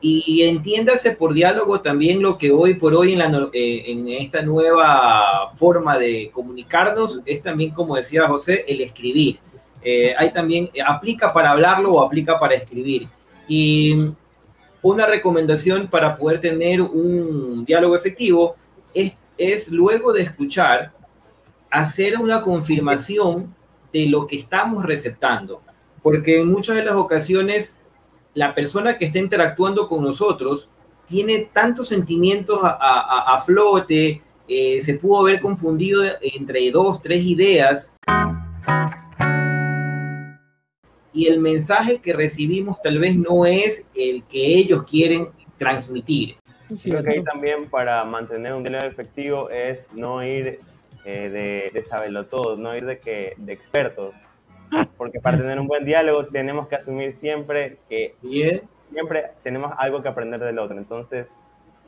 Y, 0.00 0.42
entiéndase 0.42 1.16
por 1.16 1.34
diálogo 1.34 1.80
también 1.80 2.22
lo 2.22 2.38
que 2.38 2.52
hoy 2.52 2.74
por 2.74 2.94
hoy 2.94 3.14
en, 3.14 3.18
la, 3.18 3.48
eh, 3.52 3.82
en 3.86 4.08
esta 4.08 4.42
nueva 4.42 5.50
forma 5.56 5.98
de 5.98 6.30
comunicarnos 6.32 7.20
es 7.26 7.42
también, 7.42 7.72
como 7.72 7.96
decía 7.96 8.28
José, 8.28 8.64
el 8.68 8.80
escribir. 8.80 9.40
Eh, 9.82 10.14
hay 10.16 10.32
también, 10.32 10.70
aplica 10.86 11.32
para 11.32 11.50
hablarlo 11.50 11.92
o 11.92 12.04
aplica 12.04 12.38
para 12.38 12.54
escribir. 12.54 13.08
Y 13.48 13.96
una 14.82 15.06
recomendación 15.06 15.88
para 15.88 16.14
poder 16.14 16.40
tener 16.40 16.80
un 16.80 17.64
diálogo 17.64 17.96
efectivo 17.96 18.56
es, 18.94 19.14
es 19.36 19.68
luego 19.70 20.12
de 20.12 20.22
escuchar, 20.22 20.92
hacer 21.70 22.18
una 22.18 22.42
confirmación 22.42 23.54
de 23.92 24.06
lo 24.06 24.26
que 24.26 24.36
estamos 24.36 24.84
receptando. 24.84 25.62
Porque 26.02 26.40
en 26.40 26.50
muchas 26.50 26.76
de 26.76 26.84
las 26.84 26.94
ocasiones 26.94 27.74
la 28.34 28.54
persona 28.54 28.96
que 28.96 29.06
está 29.06 29.18
interactuando 29.18 29.88
con 29.88 30.04
nosotros 30.04 30.70
tiene 31.06 31.50
tantos 31.52 31.88
sentimientos 31.88 32.60
a, 32.62 33.42
flote, 33.44 34.22
eh, 34.46 34.80
se 34.82 34.94
pudo 34.94 35.22
haber 35.22 35.40
confundido 35.40 36.02
entre 36.20 36.70
dos, 36.70 37.00
tres 37.02 37.24
ideas. 37.24 37.94
Y 41.18 41.26
el 41.26 41.40
mensaje 41.40 41.98
que 42.00 42.12
recibimos 42.12 42.80
tal 42.80 43.00
vez 43.00 43.16
no 43.16 43.44
es 43.44 43.88
el 43.96 44.22
que 44.22 44.54
ellos 44.54 44.84
quieren 44.84 45.26
transmitir. 45.58 46.36
Creo 46.80 47.02
que 47.02 47.10
ahí 47.10 47.24
también 47.24 47.68
para 47.68 48.04
mantener 48.04 48.54
un 48.54 48.62
diálogo 48.62 48.86
efectivo 48.86 49.50
es 49.50 49.84
no 49.92 50.22
ir 50.22 50.60
eh, 51.04 51.28
de, 51.28 51.70
de, 51.74 51.82
saberlo 51.82 52.26
todo, 52.26 52.54
no 52.54 52.76
ir 52.76 52.86
de, 52.86 53.00
que, 53.00 53.34
de 53.36 53.52
expertos. 53.52 54.14
Porque 54.96 55.18
para 55.18 55.36
tener 55.36 55.58
un 55.58 55.66
buen 55.66 55.84
diálogo 55.84 56.26
tenemos 56.26 56.68
que 56.68 56.76
asumir 56.76 57.16
siempre 57.16 57.78
que 57.88 58.14
siempre 58.88 59.24
tenemos 59.42 59.72
algo 59.76 60.00
que 60.00 60.10
aprender 60.10 60.38
del 60.38 60.60
otro. 60.60 60.78
Entonces, 60.78 61.26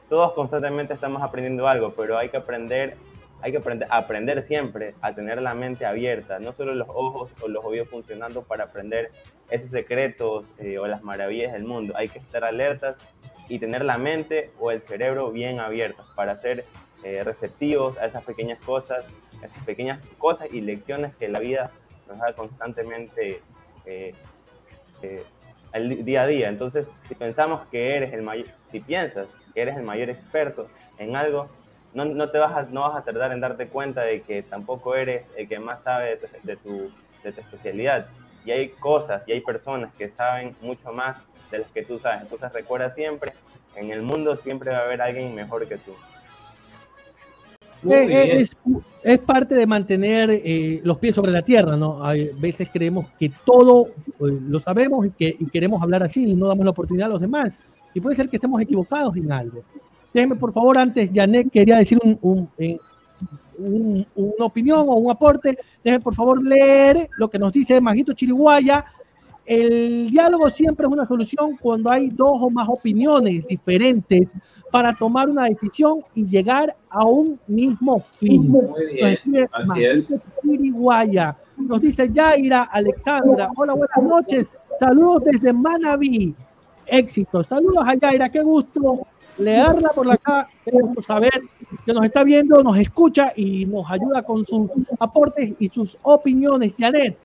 todos 0.09 0.33
constantemente 0.33 0.95
estamos 0.95 1.23
aprendiendo 1.23 1.69
algo, 1.69 1.95
pero 1.97 2.19
hay 2.19 2.31
que 2.31 2.39
aprender, 2.39 2.97
hay 3.43 3.53
que 3.53 3.61
aprender, 3.89 4.43
siempre 4.43 4.95
a 5.01 5.15
tener 5.15 5.41
la 5.41 5.55
mente 5.55 5.87
abierta, 5.87 6.39
no 6.39 6.53
solo 6.53 6.75
los 6.75 6.89
ojos 6.89 7.31
o 7.43 7.49
los 7.49 7.65
oídos 7.65 7.89
funcionando 7.89 8.43
para 8.43 8.65
aprender 8.65 9.11
esos 9.51 9.71
secretos 9.71 10.45
eh, 10.59 10.79
o 10.79 10.87
las 10.87 11.03
maravillas 11.03 11.53
del 11.53 11.65
mundo. 11.65 11.95
Hay 11.97 12.09
que 12.09 12.19
estar 12.19 12.45
alertas 12.45 12.97
y 13.49 13.59
tener 13.59 13.85
la 13.85 13.99
mente 13.99 14.51
o 14.59 14.71
el 14.71 14.81
cerebro 14.83 15.31
bien 15.33 15.59
abiertos 15.59 16.09
para 16.15 16.33
hacer 16.33 16.65
eh, 17.03 17.25
receptivos 17.25 17.99
a 17.99 18.07
esas 18.07 18.23
pequeñas 18.25 18.59
cosas, 18.61 19.05
esas 19.43 19.65
pequeñas 19.65 20.01
cosas 20.19 20.49
y 20.53 20.61
lecciones 20.61 21.15
que 21.17 21.29
la 21.29 21.39
vida 21.39 21.71
nos 22.09 22.19
da 22.19 22.33
constantemente 22.35 23.41
eh, 23.87 24.15
eh, 25.03 25.25
el 25.73 26.05
día 26.05 26.23
a 26.23 26.27
día. 26.27 26.49
Entonces, 26.49 26.89
si 27.09 27.15
pensamos 27.15 27.67
que 27.71 27.97
eres 27.97 28.13
el 28.13 28.23
mayor, 28.23 28.47
si 28.71 28.81
piensas 28.81 29.29
que 29.55 29.63
eres 29.63 29.77
el 29.77 29.83
mayor 29.83 30.11
experto 30.11 30.69
en 30.99 31.17
algo, 31.17 31.47
no, 31.95 32.05
no, 32.05 32.31
te 32.31 32.39
vas 32.39 32.57
a, 32.57 32.63
no 32.71 32.83
vas 32.83 32.97
a 32.97 33.03
tardar 33.03 33.33
en 33.33 33.41
darte 33.41 33.67
cuenta 33.67 34.03
de 34.03 34.23
que 34.23 34.43
tampoco 34.43 34.95
eres 34.95 35.25
el 35.37 35.49
que 35.49 35.59
más 35.59 35.83
sabe 35.83 36.19
de 36.45 36.57
tu, 36.57 36.91
de 37.25 37.33
tu 37.33 37.41
especialidad. 37.41 38.07
Y 38.45 38.53
hay 38.53 38.69
cosas 38.69 39.23
y 39.27 39.33
hay 39.33 39.41
personas 39.41 39.93
que 39.99 40.09
saben 40.09 40.55
mucho 40.63 40.93
más 40.93 41.17
de 41.51 41.59
las 41.59 41.69
que 41.71 41.85
tú 41.85 41.99
sabes. 41.99 42.23
Entonces 42.23 42.53
recuerda 42.53 42.91
siempre, 42.91 43.33
en 43.77 43.91
el 43.91 44.03
mundo 44.03 44.37
siempre 44.37 44.71
va 44.71 44.79
a 44.79 44.85
haber 44.85 45.03
alguien 45.03 45.35
mejor 45.35 45.67
que 45.69 45.79
tú. 45.79 45.93
Eh, 47.89 48.39
eh, 48.43 48.47
es, 49.03 49.19
parte 49.21 49.55
de 49.55 49.67
mantener 49.67 50.31
eh, 50.31 50.81
los 50.85 50.99
pies 50.99 51.15
sobre 51.15 51.33
la 51.33 51.43
tierra, 51.43 51.77
¿no? 51.77 52.05
A 52.05 52.13
veces 52.39 52.69
creemos 52.71 53.07
que 53.19 53.33
todo 53.45 53.89
lo 54.19 54.61
sabemos 54.61 55.07
y 55.07 55.11
que 55.11 55.37
queremos 55.51 55.83
hablar 55.83 56.03
así 56.03 56.29
y 56.29 56.35
no 56.35 56.47
damos 56.47 56.65
la 56.65 56.73
oportunidad 56.73 57.07
a 57.07 57.13
los 57.13 57.21
demás. 57.21 57.59
Y 57.95 58.01
puede 58.01 58.17
ser 58.17 58.29
que 58.29 58.37
estemos 58.37 58.61
equivocados 58.61 59.17
en 59.17 59.33
algo. 59.33 59.65
Déjenme, 60.13 60.37
por 60.37 60.53
favor, 60.53 60.77
antes, 60.79 61.11
Janet 61.15 61.51
quería 61.51 61.79
decir 61.79 61.99
un, 62.03 62.49
una 63.59 64.45
opinión 64.45 64.87
o 64.89 64.95
un 64.95 65.11
aporte. 65.11 65.59
Déjenme, 65.85 66.03
por 66.03 66.15
favor, 66.15 66.43
leer 66.43 67.09
lo 67.17 67.29
que 67.29 67.39
nos 67.39 67.53
dice 67.53 67.81
Majito 67.81 68.13
Chiriguaya 68.13 68.85
el 69.51 70.11
diálogo 70.11 70.49
siempre 70.49 70.87
es 70.87 70.93
una 70.93 71.07
solución 71.09 71.57
cuando 71.61 71.91
hay 71.91 72.11
dos 72.11 72.35
o 72.35 72.51
más 72.51 72.69
opiniones 72.69 73.45
diferentes 73.49 74.33
para 74.71 74.93
tomar 74.93 75.29
una 75.29 75.47
decisión 75.47 76.05
y 76.15 76.25
llegar 76.25 76.73
a 76.89 77.05
un 77.05 77.37
mismo 77.49 77.99
fin. 78.01 78.49
Muy 78.49 78.87
bien, 78.93 79.49
así 79.53 79.85
es. 79.85 80.15
Nos 81.57 81.81
dice 81.81 82.09
Yaira 82.13 82.63
Alexandra, 82.63 83.51
hola, 83.57 83.75
buenas 83.75 84.03
noches. 84.03 84.47
Saludos 84.79 85.25
desde 85.25 85.53
Manaví. 85.53 86.33
Éxito. 86.87 87.43
Saludos 87.43 87.83
a 87.85 87.95
Yaira. 87.95 88.29
Qué 88.29 88.43
gusto 88.43 89.07
leerla 89.41 89.91
por 89.95 90.07
la 90.07 90.15
acá. 90.15 90.49
Queremos 90.65 91.05
saber 91.05 91.33
que 91.85 91.93
nos 91.93 92.05
está 92.05 92.25
viendo, 92.25 92.63
nos 92.63 92.79
escucha 92.79 93.33
y 93.35 93.67
nos 93.67 93.91
ayuda 93.91 94.23
con 94.23 94.47
sus 94.47 94.71
aportes 94.99 95.55
y 95.59 95.69
sus 95.69 95.99
opiniones. 96.03 96.75
Janet. 96.79 97.19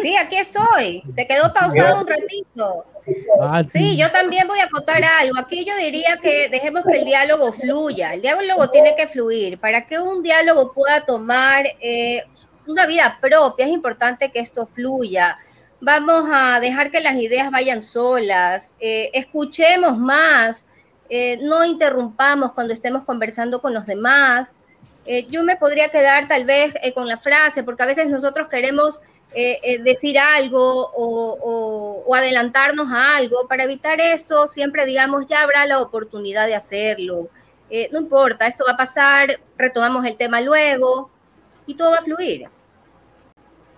Sí, 0.00 0.16
aquí 0.16 0.36
estoy. 0.36 1.02
Se 1.14 1.26
quedó 1.26 1.52
pausado 1.52 2.00
un 2.00 2.06
ratito. 2.06 2.84
Ah, 3.40 3.62
sí, 3.68 3.96
yo 3.96 4.10
también 4.10 4.48
voy 4.48 4.58
a 4.60 4.68
contar 4.68 5.02
algo. 5.04 5.38
Aquí 5.38 5.64
yo 5.64 5.76
diría 5.76 6.18
que 6.20 6.48
dejemos 6.48 6.84
que 6.84 6.98
el 6.98 7.04
diálogo 7.04 7.52
fluya. 7.52 8.14
El 8.14 8.22
diálogo 8.22 8.70
tiene 8.70 8.96
que 8.96 9.06
fluir. 9.06 9.58
Para 9.58 9.86
que 9.86 9.98
un 9.98 10.22
diálogo 10.22 10.72
pueda 10.72 11.04
tomar 11.04 11.64
eh, 11.80 12.24
una 12.66 12.86
vida 12.86 13.18
propia, 13.20 13.66
es 13.66 13.72
importante 13.72 14.32
que 14.32 14.40
esto 14.40 14.66
fluya. 14.66 15.38
Vamos 15.84 16.28
a 16.32 16.60
dejar 16.60 16.90
que 16.90 17.00
las 17.00 17.16
ideas 17.16 17.50
vayan 17.50 17.82
solas. 17.82 18.74
Eh, 18.80 19.10
escuchemos 19.12 19.98
más. 19.98 20.66
Eh, 21.10 21.38
no 21.42 21.64
interrumpamos 21.64 22.52
cuando 22.52 22.72
estemos 22.72 23.04
conversando 23.04 23.60
con 23.60 23.74
los 23.74 23.86
demás. 23.86 24.54
yo 25.28 25.42
me 25.42 25.56
podría 25.56 25.90
quedar 25.90 26.26
tal 26.28 26.46
vez 26.46 26.72
con 26.94 27.06
la 27.06 27.18
frase, 27.18 27.62
porque 27.62 27.82
a 27.82 27.86
veces 27.86 28.08
nosotros 28.08 28.48
queremos 28.48 29.02
eh, 29.36 29.58
eh, 29.64 29.82
decir 29.82 30.16
algo 30.16 30.92
o, 30.94 32.14
adelantarnos 32.14 32.90
a 32.92 33.16
algo. 33.16 33.48
Para 33.48 33.64
evitar 33.64 34.00
esto, 34.00 34.46
siempre 34.46 34.86
digamos, 34.86 35.26
ya 35.26 35.42
habrá 35.42 35.66
la 35.66 35.80
oportunidad 35.80 36.46
de 36.46 36.54
hacerlo. 36.54 37.28
Eh, 37.68 37.88
no 37.92 37.98
importa, 37.98 38.46
esto 38.46 38.64
va 38.66 38.72
a 38.72 38.76
pasar, 38.76 39.40
retomamos 39.58 40.06
el 40.06 40.16
tema 40.16 40.40
luego 40.40 41.10
y 41.66 41.74
todo 41.74 41.90
va 41.90 41.98
a 41.98 42.02
fluir. 42.02 42.48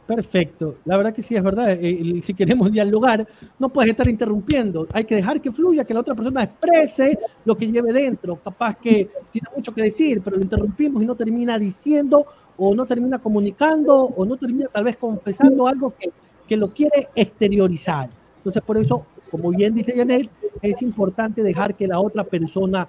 Perfecto, 0.07 0.77
la 0.85 0.97
verdad 0.97 1.13
que 1.13 1.23
sí 1.23 1.35
es 1.35 1.43
verdad. 1.43 1.77
si 2.23 2.33
queremos 2.35 2.71
dialogar, 2.73 3.27
no 3.59 3.69
puedes 3.69 3.91
estar 3.91 4.07
interrumpiendo. 4.09 4.87
Hay 4.93 5.05
que 5.05 5.17
dejar 5.17 5.41
que 5.41 5.51
fluya, 5.51 5.85
que 5.85 5.95
la 5.95 6.01
otra 6.01 6.15
persona 6.15 6.45
exprese 6.45 7.19
lo 7.45 7.57
que 7.57 7.71
lleve 7.71 7.93
dentro. 7.93 8.37
Capaz 8.37 8.77
que 8.77 9.11
tiene 9.31 9.49
mucho 9.55 9.75
que 9.75 9.83
decir, 9.83 10.23
pero 10.23 10.37
lo 10.37 10.43
interrumpimos 10.43 11.03
y 11.03 11.07
no 11.07 11.17
termina 11.17 11.59
diciendo 11.59 12.25
o 12.57 12.75
no 12.75 12.87
termina 12.87 13.19
comunicando 13.19 13.97
o 13.97 14.25
no 14.25 14.37
termina 14.37 14.69
tal 14.69 14.85
vez 14.85 14.97
confesando 14.97 15.67
algo 15.67 15.93
que, 15.99 16.11
que 16.47 16.57
lo 16.57 16.73
quiere 16.73 17.09
exteriorizar. 17.15 18.09
Entonces, 18.39 18.63
por 18.63 18.77
eso, 18.77 19.05
como 19.29 19.51
bien 19.51 19.75
dice 19.75 19.93
Janet, 19.97 20.31
es 20.63 20.83
importante 20.83 21.43
dejar 21.43 21.75
que 21.75 21.89
la 21.89 21.99
otra 21.99 22.23
persona 22.23 22.89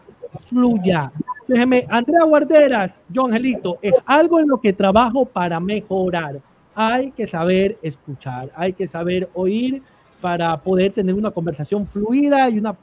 fluya. 0.49 1.11
Déjeme, 1.47 1.85
Andrea 1.89 2.25
Guarderas, 2.25 3.01
yo 3.09 3.25
Angelito, 3.25 3.79
es 3.81 3.93
algo 4.05 4.39
en 4.39 4.49
lo 4.49 4.59
que 4.59 4.73
trabajo 4.73 5.25
para 5.25 5.59
mejorar. 5.59 6.41
Hay 6.79 7.11
que 7.11 7.25
saber 7.27 7.77
escuchar, 7.81 8.51
hay 8.55 8.71
que 8.71 8.87
saber 8.87 9.29
oír 9.33 9.81
para 10.21 10.55
poder 10.61 10.91
tener 10.91 11.15
una 11.15 11.31
conversación 11.31 11.87
fluida 11.87 12.49
y 12.49 12.59
una 12.59 12.75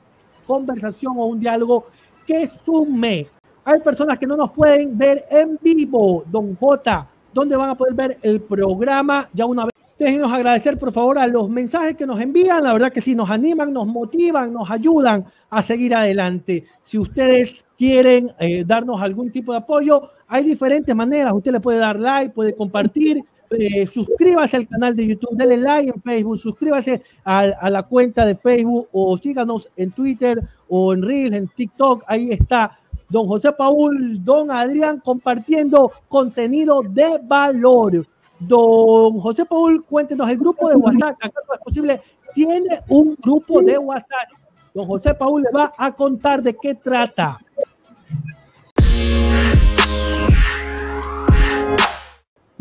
conversación 0.47 1.15
o 1.17 1.27
un 1.27 1.39
diálogo 1.39 1.87
que 2.27 2.47
sume 2.47 3.29
hay 3.65 3.81
personas 3.81 4.19
que 4.19 4.27
no 4.27 4.37
nos 4.37 4.51
pueden 4.51 4.97
ver 4.97 5.25
en 5.31 5.59
vivo, 5.61 6.23
Don 6.31 6.55
J, 6.55 7.09
donde 7.33 7.57
van 7.57 7.71
a 7.71 7.75
poder 7.75 7.95
ver 7.95 8.19
el 8.23 8.41
programa 8.41 9.29
ya 9.33 9.47
una 9.47 9.65
vez. 9.65 9.73
Déjenos 9.99 10.33
agradecer, 10.33 10.77
por 10.77 10.93
favor, 10.93 11.19
a 11.19 11.27
los 11.27 11.49
mensajes 11.49 11.95
que 11.95 12.05
nos 12.05 12.21
envían. 12.21 12.65
La 12.65 12.73
verdad 12.73 12.93
que 12.93 13.01
sí, 13.01 13.15
nos 13.15 13.31
animan, 13.31 13.73
nos 13.73 13.87
motivan, 13.87 14.53
nos 14.53 14.69
ayudan 14.71 15.25
a 15.49 15.63
seguir 15.63 15.95
adelante. 15.95 16.65
Si 16.83 16.99
ustedes 16.99 17.65
quieren 17.79 18.29
eh, 18.41 18.65
darnos 18.67 19.01
algún 19.01 19.31
tipo 19.31 19.53
de 19.53 19.59
apoyo, 19.59 20.03
hay 20.27 20.45
diferentes 20.45 20.95
maneras. 20.95 21.33
Usted 21.33 21.53
le 21.53 21.61
puede 21.61 21.79
dar 21.79 21.99
like, 21.99 22.35
puede 22.35 22.55
compartir, 22.57 23.25
eh, 23.59 23.87
suscríbase 23.87 24.57
al 24.57 24.69
canal 24.69 24.95
de 24.95 25.07
YouTube, 25.07 25.37
denle 25.37 25.57
like 25.57 25.91
en 25.91 26.03
Facebook, 26.03 26.39
suscríbase 26.39 27.03
a, 27.25 27.41
a, 27.41 27.71
la 27.71 27.83
cuenta 27.83 28.27
de 28.27 28.35
Facebook 28.35 28.89
o 28.93 29.17
síganos 29.19 29.69
en 29.77 29.91
Twitter 29.93 30.43
o 30.69 30.93
en 30.93 31.03
Reels, 31.03 31.37
en 31.37 31.49
TikTok. 31.49 32.05
Ahí 32.07 32.31
está 32.31 32.79
don 33.09 33.27
José 33.29 33.53
Paul, 33.53 34.25
don 34.25 34.51
Adrián 34.51 35.01
compartiendo 35.01 35.93
contenido 36.09 36.83
de 36.83 37.21
valor. 37.23 38.07
Don 38.41 39.21
José 39.21 39.45
Paul, 39.47 39.85
cuéntenos 39.85 40.29
el 40.29 40.37
grupo 40.37 40.69
de 40.69 40.77
WhatsApp, 40.77 41.17
acaso 41.23 41.55
es 41.55 41.61
posible, 41.61 42.01
tiene 42.35 42.61
un 42.89 43.17
grupo 43.23 43.63
de 43.63 43.79
WhatsApp. 43.79 44.29
Don 44.75 44.85
José 44.87 45.15
Paul 45.15 45.43
le 45.43 45.51
va 45.57 45.73
a 45.79 45.93
contar 45.93 46.43
de 46.43 46.57
qué 46.57 46.75
trata. 46.75 47.39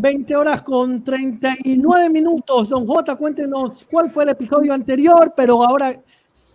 Veinte 0.03 0.35
horas 0.35 0.61
con 0.63 1.01
39 1.01 2.09
minutos. 2.09 2.67
Don 2.67 2.85
J, 2.85 3.15
cuéntenos 3.15 3.87
cuál 3.89 4.11
fue 4.11 4.25
el 4.25 4.31
episodio 4.31 4.73
anterior, 4.73 5.33
pero 5.33 5.63
ahora 5.63 5.97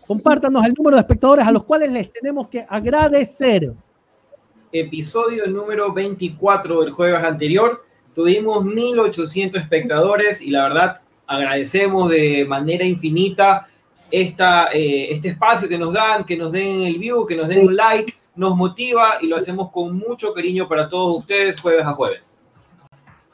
compártanos 0.07 0.67
el 0.67 0.75
número 0.75 0.99
de 0.99 1.01
espectadores 1.01 1.47
a 1.47 1.51
los 1.51 1.65
cuales 1.65 1.91
les 1.91 2.13
tenemos 2.13 2.49
que 2.49 2.67
agradecer. 2.69 3.73
Episodio 4.71 5.47
número 5.47 5.95
24 5.95 6.83
del 6.83 6.91
jueves 6.91 7.25
anterior. 7.25 7.87
Tuvimos 8.15 8.67
1800 8.67 9.63
espectadores 9.63 10.43
y 10.43 10.51
la 10.51 10.65
verdad 10.65 11.01
agradecemos 11.27 12.11
de 12.11 12.45
manera 12.47 12.85
infinita 12.85 13.67
esta, 14.11 14.69
eh, 14.75 15.09
este 15.11 15.29
espacio 15.29 15.71
que 15.71 15.79
nos 15.79 15.95
dan, 15.95 16.27
que 16.27 16.37
nos 16.37 16.53
den 16.53 16.83
el 16.83 16.99
view, 16.99 17.25
que 17.25 17.35
nos 17.35 17.49
den 17.49 17.67
un 17.67 17.75
like, 17.75 18.13
nos 18.37 18.55
motiva 18.55 19.15
y 19.23 19.27
lo 19.27 19.37
hacemos 19.37 19.71
con 19.71 19.97
mucho 19.97 20.35
cariño 20.35 20.69
para 20.69 20.87
todos 20.87 21.21
ustedes 21.21 21.59
jueves 21.59 21.87
a 21.87 21.95
jueves. 21.95 22.35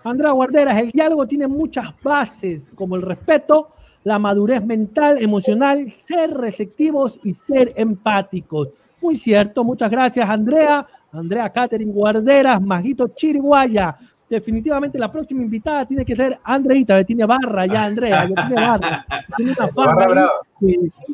Andrea 0.05 0.33
Guarderas, 0.33 0.79
el 0.79 0.91
diálogo 0.91 1.27
tiene 1.27 1.49
muchas 1.49 1.89
bases 2.03 2.71
como 2.75 2.95
el 2.97 3.03
respeto, 3.03 3.71
la 4.05 4.19
madurez 4.19 4.63
mental, 4.63 5.17
emocional, 5.19 5.91
ser 5.99 6.31
receptivos 6.33 7.19
y 7.25 7.33
ser 7.33 7.73
empáticos. 7.77 8.69
Muy 9.01 9.17
cierto, 9.17 9.65
muchas 9.65 9.91
gracias 9.91 10.29
Andrea, 10.29 10.87
Andrea 11.11 11.51
Catherine 11.51 11.91
Guarderas, 11.91 12.61
Majito 12.61 13.09
Chiriguaya. 13.09 13.97
Definitivamente 14.29 14.99
la 14.99 15.11
próxima 15.11 15.43
invitada 15.43 15.87
tiene 15.87 16.05
que 16.05 16.17
ser 16.17 16.39
Andreita, 16.45 17.03
tiene 17.05 17.25
barra 17.25 17.67
ya 17.67 17.85
Andrea, 17.85 18.27
tiene 18.27 18.55
barra, 18.55 19.07
tiene 19.37 19.53
una 19.53 19.69
fama, 19.69 20.31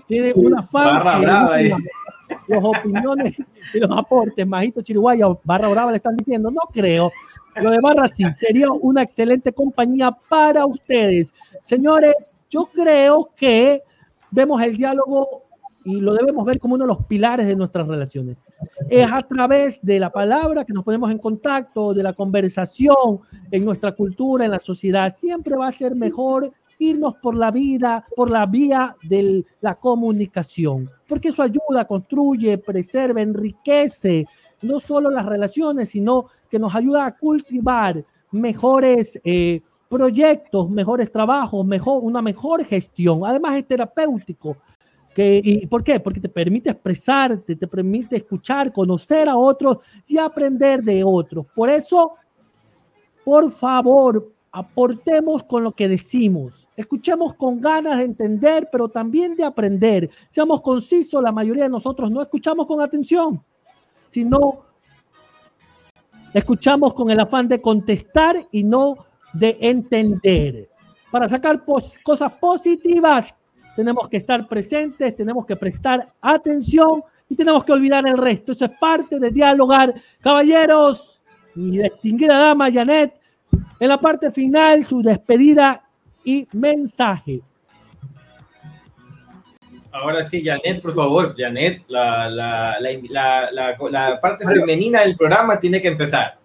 tiene 0.07 0.33
una 0.35 0.63
fama, 0.63 1.21
los 2.49 2.65
opiniones 2.65 3.39
y 3.75 3.79
los 3.79 3.91
aportes, 3.91 4.47
Majito 4.47 4.83
Chiriguaya, 4.83 5.27
barra 5.45 5.69
brava 5.69 5.91
le 5.91 5.97
están 5.97 6.17
diciendo, 6.17 6.51
no 6.51 6.61
creo, 6.73 7.11
lo 7.57 7.71
de 7.71 7.79
Barra 7.81 8.09
sí, 8.13 8.25
sería 8.33 8.71
una 8.71 9.03
excelente 9.03 9.53
compañía 9.53 10.17
para 10.29 10.67
ustedes. 10.67 11.35
Señores, 11.63 12.45
yo 12.49 12.67
creo 12.67 13.31
que 13.37 13.83
vemos 14.31 14.63
el 14.63 14.77
diálogo 14.77 15.45
y 15.85 16.01
lo 16.01 16.13
debemos 16.13 16.45
ver 16.45 16.59
como 16.59 16.75
uno 16.75 16.85
de 16.85 16.89
los 16.89 17.05
pilares 17.07 17.47
de 17.47 17.57
nuestras 17.57 17.87
relaciones. 17.89 18.45
Es 18.89 19.11
a 19.11 19.23
través 19.23 19.81
de 19.83 19.99
la 19.99 20.11
palabra 20.11 20.65
que 20.65 20.73
nos 20.73 20.85
ponemos 20.85 21.11
en 21.11 21.19
contacto, 21.19 21.95
de 21.95 22.03
la 22.03 22.13
conversación 22.13 23.21
en 23.51 23.65
nuestra 23.65 23.93
cultura, 23.93 24.45
en 24.45 24.51
la 24.51 24.59
sociedad. 24.59 25.13
Siempre 25.13 25.57
va 25.57 25.69
a 25.69 25.73
ser 25.73 25.95
mejor 25.95 26.53
irnos 26.81 27.15
por 27.17 27.37
la 27.37 27.51
vida, 27.53 28.05
por 28.17 28.31
la 28.31 28.47
vía 28.47 28.95
de 29.03 29.45
la 29.61 29.75
comunicación, 29.77 30.91
porque 31.07 31.29
eso 31.29 31.43
ayuda, 31.43 31.87
construye, 31.87 32.59
preserva, 32.59 33.21
enriquece 33.21 34.27
no 34.63 34.81
solo 34.81 35.11
las 35.11 35.27
relaciones, 35.27 35.91
sino 35.91 36.27
que 36.51 36.59
nos 36.59 36.75
ayuda 36.75 37.07
a 37.07 37.17
cultivar 37.17 38.05
mejores 38.33 39.21
eh, 39.25 39.63
proyectos, 39.89 40.71
mejores 40.71 41.11
trabajos, 41.11 41.65
mejor, 41.67 42.03
una 42.03 42.23
mejor 42.23 42.65
gestión. 42.65 43.23
Además 43.25 43.57
es 43.57 43.67
terapéutico. 43.67 44.57
Que, 45.15 45.41
¿Y 45.43 45.67
por 45.67 45.83
qué? 45.83 45.99
Porque 45.99 46.21
te 46.21 46.29
permite 46.29 46.71
expresarte, 46.71 47.57
te 47.57 47.67
permite 47.67 48.17
escuchar, 48.17 48.73
conocer 48.73 49.29
a 49.29 49.37
otros 49.37 49.79
y 50.07 50.19
aprender 50.19 50.83
de 50.83 51.03
otros. 51.03 51.47
Por 51.55 51.69
eso, 51.69 52.15
por 53.25 53.51
favor, 53.51 54.31
aportemos 54.53 55.45
con 55.45 55.65
lo 55.65 55.73
que 55.73 55.89
decimos. 55.89 56.69
Escuchemos 56.77 57.35
con 57.35 57.61
ganas 57.61 57.99
de 57.99 58.05
entender, 58.05 58.69
pero 58.71 58.89
también 58.89 59.37
de 59.37 59.45
aprender. 59.45 60.11
Seamos 60.29 60.61
concisos, 60.61 61.23
la 61.23 61.33
mayoría 61.33 61.65
de 61.65 61.71
nosotros 61.71 62.11
no 62.11 62.21
escuchamos 62.21 62.67
con 62.67 62.81
atención 62.81 63.43
sino 64.11 64.65
escuchamos 66.35 66.95
con 66.95 67.11
el 67.11 67.21
afán 67.21 67.49
de 67.49 67.61
contestar 67.61 68.37
y 68.51 68.65
no 68.65 68.97
de 69.33 69.57
entender. 69.61 70.69
Para 71.11 71.29
sacar 71.29 71.65
cosas 71.65 72.33
positivas 72.33 73.37
tenemos 73.77 74.09
que 74.09 74.19
estar 74.19 74.47
presentes, 74.47 75.17
tenemos 75.17 75.47
que 75.47 75.57
prestar 75.57 76.13
atención 76.21 77.03
y 77.29 77.37
tenemos 77.37 77.65
que 77.65 77.73
olvidar 77.73 78.07
el 78.07 78.19
resto. 78.19 78.53
Eso 78.53 78.65
es 78.65 78.79
parte 78.79 79.19
de 79.19 79.31
dialogar. 79.31 79.95
Caballeros 80.21 81.23
y 81.55 81.79
distinguida 81.79 82.37
dama 82.37 82.71
Janet, 82.71 83.15
en 83.81 83.89
la 83.89 83.99
parte 83.99 84.31
final 84.31 84.85
su 84.85 85.03
despedida 85.03 85.83
y 86.23 86.47
mensaje. 86.53 87.41
Ahora 89.91 90.25
sí, 90.25 90.45
Janet, 90.45 90.81
por 90.81 90.95
favor, 90.95 91.35
Janet, 91.37 91.83
la, 91.89 92.29
la, 92.29 92.77
la, 92.81 93.51
la, 93.51 94.21
parte 94.21 94.47
femenina 94.47 95.01
del 95.01 95.17
programa 95.17 95.59
tiene 95.59 95.83
que 95.83 95.89
empezar. 95.89 96.39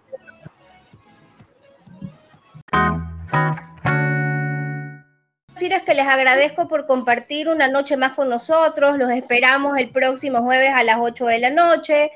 decirles 5.56 5.84
que 5.84 5.94
les 5.94 6.06
agradezco 6.06 6.68
por 6.68 6.86
compartir 6.86 7.48
una 7.48 7.66
noche 7.66 7.96
más 7.96 8.12
con 8.12 8.28
nosotros. 8.28 8.98
Los 8.98 9.10
esperamos 9.10 9.78
el 9.78 9.88
próximo 9.88 10.42
jueves 10.42 10.70
a 10.74 10.84
las 10.84 10.98
8 11.00 11.26
de 11.26 11.38
la 11.38 11.50
noche. 11.50 12.10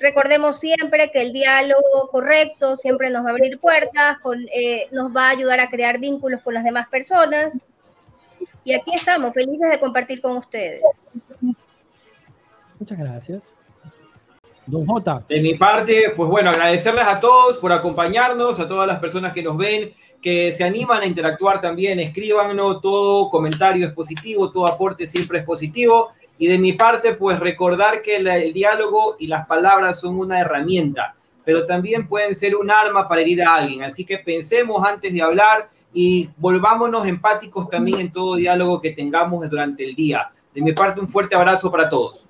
Recordemos 0.00 0.58
siempre 0.58 1.10
que 1.10 1.22
el 1.22 1.32
diálogo 1.32 2.08
correcto 2.10 2.76
siempre 2.76 3.10
nos 3.10 3.24
va 3.24 3.28
a 3.28 3.32
abrir 3.32 3.58
puertas, 3.58 4.18
eh, 4.52 4.88
nos 4.90 5.14
va 5.14 5.28
a 5.28 5.30
ayudar 5.30 5.60
a 5.60 5.68
crear 5.68 5.98
vínculos 5.98 6.42
con 6.42 6.54
las 6.54 6.64
demás 6.64 6.88
personas. 6.88 7.66
Y 8.64 8.74
aquí 8.74 8.94
estamos, 8.94 9.32
felices 9.32 9.70
de 9.70 9.78
compartir 9.78 10.20
con 10.20 10.36
ustedes. 10.36 10.82
Muchas 12.78 12.98
gracias. 12.98 13.54
Don 14.66 14.86
J. 14.86 15.24
De 15.28 15.40
mi 15.40 15.54
parte, 15.54 16.12
pues 16.16 16.28
bueno, 16.28 16.50
agradecerles 16.50 17.04
a 17.06 17.20
todos 17.20 17.58
por 17.58 17.72
acompañarnos, 17.72 18.58
a 18.58 18.66
todas 18.66 18.86
las 18.86 18.98
personas 18.98 19.32
que 19.34 19.42
nos 19.42 19.58
ven, 19.58 19.92
que 20.22 20.52
se 20.52 20.64
animan 20.64 21.02
a 21.02 21.06
interactuar 21.06 21.60
también, 21.60 22.00
escríbanos, 22.00 22.80
todo 22.80 23.28
comentario 23.28 23.86
es 23.86 23.92
positivo, 23.92 24.50
todo 24.50 24.66
aporte 24.66 25.06
siempre 25.06 25.40
es 25.40 25.44
positivo. 25.44 26.12
Y 26.38 26.48
de 26.48 26.58
mi 26.58 26.72
parte, 26.72 27.14
pues 27.14 27.38
recordar 27.38 28.02
que 28.02 28.16
el 28.16 28.52
diálogo 28.52 29.16
y 29.18 29.26
las 29.26 29.46
palabras 29.46 30.00
son 30.00 30.18
una 30.18 30.40
herramienta, 30.40 31.14
pero 31.44 31.64
también 31.64 32.08
pueden 32.08 32.34
ser 32.34 32.56
un 32.56 32.70
arma 32.70 33.06
para 33.08 33.20
herir 33.20 33.42
a 33.42 33.54
alguien. 33.54 33.82
Así 33.84 34.04
que 34.04 34.18
pensemos 34.18 34.84
antes 34.84 35.12
de 35.12 35.22
hablar 35.22 35.70
y 35.92 36.28
volvámonos 36.36 37.06
empáticos 37.06 37.70
también 37.70 38.00
en 38.00 38.12
todo 38.12 38.34
diálogo 38.34 38.80
que 38.80 38.90
tengamos 38.90 39.48
durante 39.48 39.84
el 39.84 39.94
día. 39.94 40.32
De 40.52 40.60
mi 40.60 40.72
parte, 40.72 41.00
un 41.00 41.08
fuerte 41.08 41.36
abrazo 41.36 41.70
para 41.70 41.88
todos. 41.88 42.28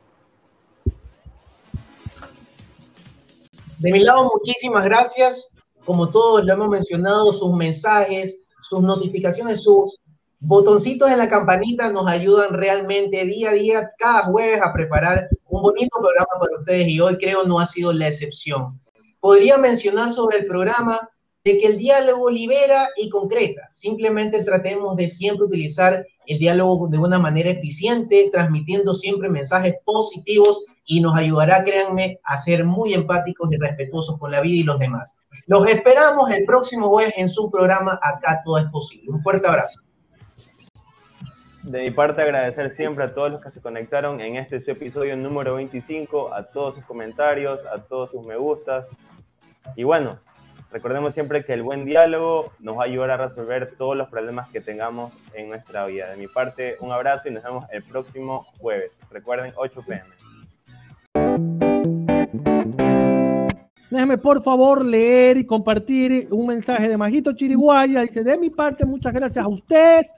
De 3.79 3.91
mi 3.91 4.01
lado, 4.01 4.31
muchísimas 4.35 4.85
gracias. 4.85 5.51
Como 5.85 6.11
todos 6.11 6.45
lo 6.45 6.53
hemos 6.53 6.69
mencionado, 6.69 7.33
sus 7.33 7.55
mensajes, 7.55 8.41
sus 8.63 8.83
notificaciones, 8.83 9.63
sus 9.63 9.99
botoncitos 10.47 11.11
en 11.11 11.19
la 11.19 11.29
campanita 11.29 11.91
nos 11.91 12.07
ayudan 12.07 12.55
realmente 12.55 13.25
día 13.25 13.51
a 13.51 13.55
día, 13.55 13.93
cada 13.99 14.25
jueves, 14.25 14.61
a 14.63 14.73
preparar 14.73 15.29
un 15.49 15.63
bonito 15.63 15.97
programa 15.99 16.41
para 16.41 16.59
ustedes 16.59 16.89
y 16.89 17.01
hoy 17.01 17.17
creo 17.17 17.45
no 17.45 17.59
ha 17.59 17.67
sido 17.67 17.93
la 17.93 18.09
excepción. 18.09 18.81
Podría 19.21 19.57
mencionar 19.57 20.13
sobre 20.13 20.39
el 20.39 20.47
programa 20.47 21.09
de 21.45 21.59
que 21.59 21.67
el 21.67 21.79
diálogo 21.79 22.31
libera 22.31 22.89
y 22.97 23.09
concreta. 23.09 23.69
Simplemente 23.71 24.43
tratemos 24.45 24.97
de 24.97 25.09
siempre 25.09 25.47
utilizar 25.47 26.07
el 26.27 26.39
diálogo 26.39 26.89
de 26.89 26.99
una 26.99 27.19
manera 27.19 27.51
eficiente, 27.51 28.31
transmitiendo 28.33 28.95
siempre 28.95 29.29
mensajes 29.29 29.75
positivos 29.85 30.65
y 30.87 31.01
nos 31.01 31.17
ayudará, 31.17 31.65
créanme, 31.65 32.21
a 32.25 32.37
ser 32.39 32.65
muy 32.65 32.95
empáticos 32.95 33.51
y 33.53 33.57
respetuosos 33.57 34.19
con 34.19 34.31
la 34.31 34.41
vida 34.41 34.57
y 34.57 34.63
los 34.63 34.79
demás. 34.79 35.19
Los 35.47 35.69
esperamos 35.69 36.31
el 36.31 36.45
próximo 36.45 36.89
jueves 36.89 37.15
en 37.17 37.29
su 37.29 37.51
programa 37.51 37.99
Acá 38.03 38.41
Todo 38.45 38.59
es 38.59 38.67
Posible. 38.67 39.11
Un 39.11 39.21
fuerte 39.21 39.47
abrazo. 39.47 39.81
De 41.65 41.81
mi 41.81 41.91
parte, 41.91 42.23
agradecer 42.23 42.71
siempre 42.71 43.05
a 43.05 43.15
todos 43.15 43.33
los 43.33 43.41
que 43.41 43.51
se 43.51 43.61
conectaron 43.61 44.21
en 44.21 44.37
este 44.37 44.57
episodio 44.71 45.17
número 45.17 45.55
25, 45.55 46.35
a 46.35 46.45
todos 46.45 46.75
sus 46.75 46.85
comentarios, 46.85 47.59
a 47.67 47.79
todos 47.79 48.11
sus 48.11 48.25
me 48.25 48.37
gustas. 48.37 48.87
Y 49.75 49.85
bueno, 49.85 50.19
Recordemos 50.75 51.15
siempre 51.15 51.45
que 51.45 51.53
el 51.53 51.63
buen 51.63 51.85
diálogo 51.85 52.51
nos 52.59 52.77
va 52.77 52.83
a 52.87 53.17
resolver 53.17 53.77
todos 53.79 53.97
los 53.97 54.09
problemas 54.09 54.49
que 54.49 54.61
tengamos 54.61 55.13
en 55.33 55.49
nuestra 55.49 55.87
vida. 55.87 56.09
De 56.11 56.17
mi 56.17 56.27
parte, 56.27 56.75
un 56.81 56.91
abrazo 56.91 57.29
y 57.29 57.31
nos 57.31 57.45
vemos 57.45 57.65
el 57.71 57.85
próximo 57.85 58.45
jueves. 58.59 58.91
Recuerden, 59.09 59.53
8 59.55 59.85
pm. 59.87 60.05
Déjeme 63.89 64.19
por 64.19 64.43
favor 64.43 64.85
leer 64.85 65.37
y 65.37 65.47
compartir 65.47 66.27
un 66.33 66.49
mensaje 66.49 66.89
de 66.89 66.97
Majito 66.97 67.33
Chiriguaya. 67.35 68.01
Dice, 68.01 68.25
de 68.25 68.37
mi 68.37 68.51
parte, 68.51 68.85
muchas 68.85 69.13
gracias 69.13 69.45
a 69.45 69.49
ustedes 69.49 70.13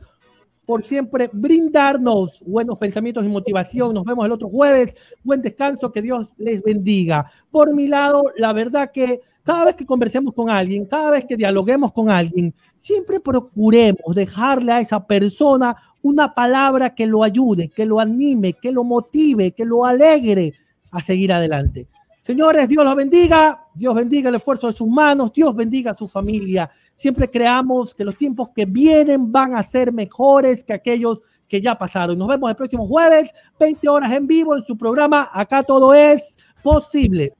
por 0.67 0.85
siempre 0.85 1.31
brindarnos 1.33 2.43
buenos 2.45 2.77
pensamientos 2.77 3.25
y 3.25 3.29
motivación. 3.29 3.95
Nos 3.95 4.05
vemos 4.05 4.27
el 4.27 4.33
otro 4.33 4.49
jueves. 4.49 4.97
Buen 5.23 5.41
descanso, 5.41 5.93
que 5.93 6.03
Dios 6.03 6.29
les 6.37 6.63
bendiga. 6.63 7.31
Por 7.51 7.73
mi 7.73 7.87
lado, 7.87 8.23
la 8.37 8.53
verdad 8.53 8.91
que 8.93 9.21
cada 9.45 9.67
vez 9.67 9.77
que 9.77 9.87
conversemos 9.87 10.35
con 10.35 10.51
alguien, 10.51 10.87
cada 10.87 11.13
vez 11.13 11.25
que 11.25 11.37
dialoguemos 11.37 11.93
con 11.93 12.11
alguien, 12.11 12.53
siempre 12.77 13.21
procuremos 13.21 14.15
dejarle 14.15 14.73
a 14.73 14.81
esa 14.81 15.07
persona 15.07 15.77
una 16.03 16.35
palabra 16.35 16.95
que 16.95 17.07
lo 17.07 17.23
ayude, 17.23 17.69
que 17.69 17.87
lo 17.87 18.01
anime, 18.01 18.55
que 18.55 18.73
lo 18.73 18.83
motive, 18.83 19.53
que 19.53 19.65
lo 19.65 19.85
alegre 19.85 20.53
a 20.91 21.01
seguir 21.01 21.33
adelante. 21.33 21.87
Señores, 22.23 22.69
Dios 22.69 22.85
los 22.85 22.97
bendiga, 22.97 23.69
Dios 23.73 23.95
bendiga 23.95 24.31
el 24.31 24.35
esfuerzo 24.35 24.67
de 24.67 24.73
sus 24.73 24.89
manos, 24.89 25.33
Dios 25.33 25.55
bendiga 25.55 25.93
a 25.93 25.95
su 25.95 26.09
familia. 26.09 26.69
Siempre 26.97 27.31
creamos 27.31 27.95
que 27.95 28.05
los 28.05 28.17
tiempos 28.17 28.49
que 28.55 28.65
vienen 28.65 29.31
van 29.31 29.55
a 29.55 29.63
ser 29.63 29.93
mejores 29.93 30.65
que 30.65 30.73
aquellos 30.73 31.21
que 31.47 31.61
ya 31.61 31.77
pasaron. 31.77 32.19
Nos 32.19 32.29
vemos 32.29 32.51
el 32.51 32.57
próximo 32.57 32.89
jueves, 32.89 33.35
20 33.61 33.89
horas 33.89 34.13
en 34.13 34.27
vivo 34.27 34.57
en 34.57 34.63
su 34.63 34.77
programa 34.77 35.29
Acá 35.33 35.63
todo 35.63 35.95
es 35.95 36.39
posible. 36.63 37.35